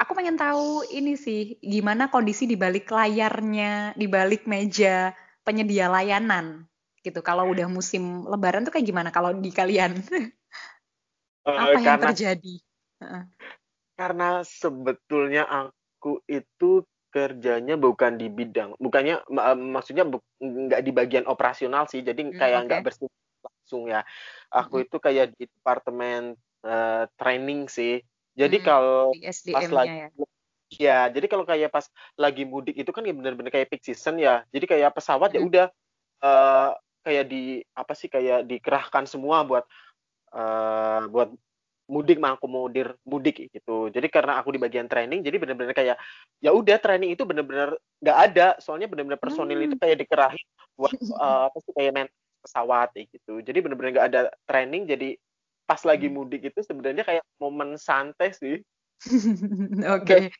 Aku 0.00 0.16
pengen 0.16 0.40
tahu 0.40 0.80
ini 0.92 1.12
sih, 1.16 1.60
gimana 1.60 2.08
kondisi 2.08 2.48
di 2.48 2.56
balik 2.56 2.88
layarnya, 2.88 3.92
di 3.96 4.08
balik 4.08 4.48
meja 4.48 5.12
penyedia 5.44 5.92
layanan 5.92 6.64
gitu. 7.06 7.20
Kalau 7.28 7.44
udah 7.52 7.66
musim 7.70 8.02
Lebaran 8.30 8.62
tuh 8.66 8.72
kayak 8.74 8.86
gimana 8.90 9.10
kalau 9.16 9.30
di 9.44 9.50
kalian? 9.54 9.92
Eh, 11.46 11.52
Apa 11.62 11.78
yang 11.78 11.84
karena 11.86 12.10
terjadi? 12.10 12.54
Heeh. 13.00 13.22
karena 13.96 14.44
sebetulnya 14.44 15.42
aku 15.48 16.20
itu 16.28 16.84
kerjanya 17.14 17.80
bukan 17.80 18.20
di 18.20 18.28
bidang, 18.28 18.76
bukannya 18.76 19.24
eh, 19.24 19.56
maksudnya 19.56 20.04
bu- 20.04 20.20
nggak 20.36 20.80
di 20.84 20.92
bagian 20.92 21.24
operasional 21.24 21.88
sih, 21.88 22.04
jadi 22.04 22.20
Hmm, 22.20 22.36
kayak 22.36 22.60
nggak 22.68 22.80
oke. 22.80 22.84
bersinggungan 22.84 23.40
langsung 23.46 23.82
ya. 23.88 24.00
Aku 24.52 24.74
Mm-mm. 24.74 24.84
itu 24.84 24.96
kayak 25.00 25.32
di 25.38 25.44
departemen 25.48 26.36
eh, 26.66 27.04
training 27.16 27.60
sih. 27.72 28.04
Jadi 28.36 28.56
Hmm, 28.60 28.66
kalau 28.68 29.16
pas 29.48 29.64
lagi 29.72 29.96
ya. 29.96 30.08
ya, 30.76 30.98
jadi 31.08 31.26
kalau 31.32 31.44
kayak 31.48 31.70
pas 31.72 31.86
lagi 32.20 32.42
mudik 32.44 32.76
itu 32.76 32.90
kan 32.92 33.00
ya 33.08 33.14
bener-bener 33.16 33.48
kayak 33.54 33.68
peak 33.72 33.80
season 33.86 34.20
ya. 34.20 34.44
Jadi 34.52 34.64
kayak 34.68 34.92
pesawat 34.92 35.32
ya 35.32 35.40
Mm. 35.40 35.48
udah 35.48 35.66
eh, 36.24 36.70
kayak 37.06 37.30
di 37.30 37.62
apa 37.78 37.94
sih 37.94 38.10
kayak 38.10 38.50
dikerahkan 38.50 39.06
semua 39.06 39.46
buat 39.46 39.62
eh, 40.34 41.02
buat 41.06 41.30
mudik 41.86 42.18
mengakomodir 42.18 42.98
mudik 43.06 43.46
gitu. 43.54 43.86
Jadi 43.94 44.10
karena 44.10 44.42
aku 44.42 44.50
di 44.50 44.58
bagian 44.58 44.90
training, 44.90 45.22
jadi 45.22 45.38
bener-bener 45.38 45.70
kayak 45.70 45.96
ya 46.42 46.50
udah 46.50 46.82
training 46.82 47.14
itu 47.14 47.22
bener-bener 47.22 47.78
nggak 48.02 48.18
ada. 48.30 48.48
Soalnya 48.58 48.90
bener-bener 48.90 49.22
personil 49.22 49.62
itu 49.62 49.78
Hmm. 49.78 49.82
kayak 49.86 50.02
dikerahin 50.02 50.46
buat 50.74 50.90
eh, 51.22 51.42
apa 51.46 51.58
sih 51.62 51.72
kayak 51.78 51.92
main 51.94 52.08
pesawat 52.42 52.90
gitu. 52.98 53.38
Jadi 53.38 53.58
bener-bener 53.62 53.90
nggak 53.94 54.08
ada 54.10 54.20
training. 54.50 54.90
Jadi 54.90 55.14
pas 55.62 55.78
lagi 55.86 56.10
Hmm. 56.10 56.18
mudik 56.18 56.42
itu 56.50 56.60
sebenarnya 56.66 57.06
kayak 57.06 57.22
momen 57.38 57.78
santai 57.78 58.34
sih. 58.34 58.58
Oke. 60.02 60.34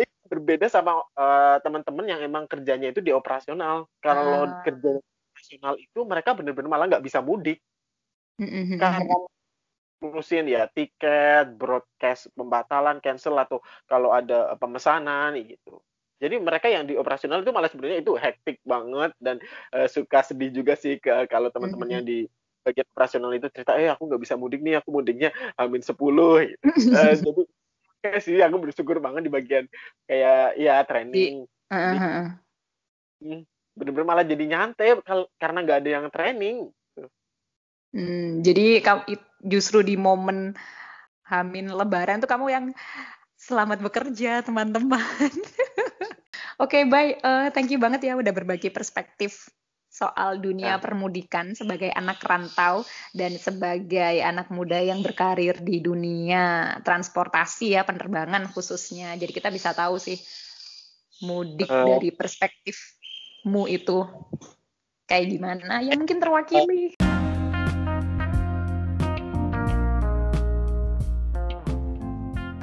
Eh, 0.00 0.08
berbeda 0.32 0.72
sama 0.72 1.04
eh, 1.12 1.56
teman-teman 1.60 2.08
yang 2.08 2.20
emang 2.24 2.48
kerjanya 2.48 2.88
itu 2.88 3.04
di 3.04 3.12
operasional. 3.12 3.84
Kalau 4.00 4.48
Ah. 4.48 4.64
kerja 4.64 4.96
operasional 5.46 5.74
itu 5.78 6.00
mereka 6.02 6.34
bener-bener 6.34 6.70
malah 6.70 6.86
nggak 6.90 7.04
bisa 7.06 7.22
mudik 7.22 7.62
karena 8.76 9.14
ngurusin 10.02 10.44
ya 10.50 10.68
tiket, 10.68 11.56
broadcast 11.56 12.28
pembatalan, 12.36 13.00
cancel 13.00 13.32
atau 13.40 13.62
kalau 13.88 14.12
ada 14.12 14.52
pemesanan 14.60 15.32
gitu. 15.40 15.80
Jadi 16.20 16.36
mereka 16.40 16.68
yang 16.68 16.84
di 16.84 16.96
operasional 16.96 17.40
itu 17.40 17.52
malah 17.52 17.68
sebenarnya 17.72 18.04
itu 18.04 18.12
hektik 18.16 18.60
banget 18.64 19.12
dan 19.20 19.40
eh, 19.72 19.88
suka 19.88 20.20
sedih 20.24 20.52
juga 20.52 20.74
sih 20.76 21.00
ke 21.00 21.28
kalau 21.32 21.48
teman-teman 21.52 21.88
yang 22.00 22.04
di 22.04 22.28
bagian 22.66 22.84
operasional 22.92 23.30
itu 23.32 23.48
cerita, 23.54 23.78
eh 23.78 23.88
aku 23.88 24.10
nggak 24.10 24.20
bisa 24.20 24.34
mudik 24.36 24.60
nih, 24.60 24.80
aku 24.82 24.90
mudiknya 24.90 25.30
amin 25.56 25.80
10 25.80 26.42
gitu. 26.50 26.64
Eh, 26.92 27.14
jadi 27.22 27.42
kayak 28.04 28.20
sih 28.24 28.36
aku 28.42 28.56
bersyukur 28.60 28.98
banget 29.00 29.22
di 29.28 29.32
bagian 29.32 29.64
kayak 30.10 30.58
ya 30.60 30.82
training 30.84 31.46
Heeh, 31.76 32.26
heeh. 33.22 33.55
Bener-bener 33.76 34.08
malah 34.08 34.24
jadi 34.24 34.44
nyantai 34.48 35.04
karena 35.36 35.58
nggak 35.62 35.78
ada 35.84 35.90
yang 36.00 36.06
training. 36.08 36.56
Hmm, 37.92 38.40
jadi 38.40 38.80
justru 39.44 39.84
di 39.84 39.94
momen 39.94 40.56
Hamin 41.28 41.70
Lebaran 41.70 42.24
tuh 42.24 42.28
kamu 42.28 42.46
yang 42.50 42.64
selamat 43.36 43.84
bekerja 43.84 44.40
teman-teman. 44.42 45.00
Oke, 46.62 46.88
bye. 46.88 47.20
Eh, 47.20 47.48
thank 47.52 47.68
you 47.68 47.76
banget 47.76 48.08
ya 48.08 48.16
udah 48.16 48.32
berbagi 48.32 48.72
perspektif 48.72 49.48
soal 49.96 50.36
dunia 50.44 50.76
Ya. 50.76 50.82
permudikan 50.82 51.56
sebagai 51.56 51.88
anak 51.88 52.20
rantau 52.20 52.84
dan 53.16 53.32
sebagai 53.40 54.20
anak 54.20 54.52
muda 54.52 54.76
yang 54.76 55.00
berkarir 55.00 55.56
di 55.64 55.80
dunia 55.80 56.76
transportasi 56.84 57.76
ya 57.76 57.84
penerbangan 57.84 58.44
khususnya. 58.52 59.16
Jadi 59.16 59.32
kita 59.32 59.48
bisa 59.48 59.72
tahu 59.72 59.96
sih 59.96 60.20
mudik 61.24 61.68
Eh. 61.72 61.84
dari 61.88 62.12
perspektifmu 63.46 63.70
itu 63.70 63.98
kayak 65.06 65.26
gimana 65.30 65.78
ya 65.86 65.94
mungkin 65.94 66.18
terwakili. 66.18 66.98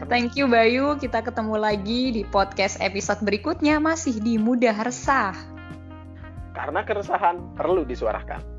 Thank 0.04 0.38
you 0.38 0.46
Bayu, 0.46 1.00
kita 1.00 1.26
ketemu 1.26 1.56
lagi 1.58 2.12
di 2.14 2.22
podcast 2.28 2.78
episode 2.84 3.24
berikutnya 3.24 3.80
masih 3.80 4.20
di 4.20 4.36
Mudah 4.38 4.76
Resah. 4.84 5.34
Karena 6.54 6.86
keresahan 6.86 7.58
perlu 7.58 7.82
disuarakan. 7.82 8.53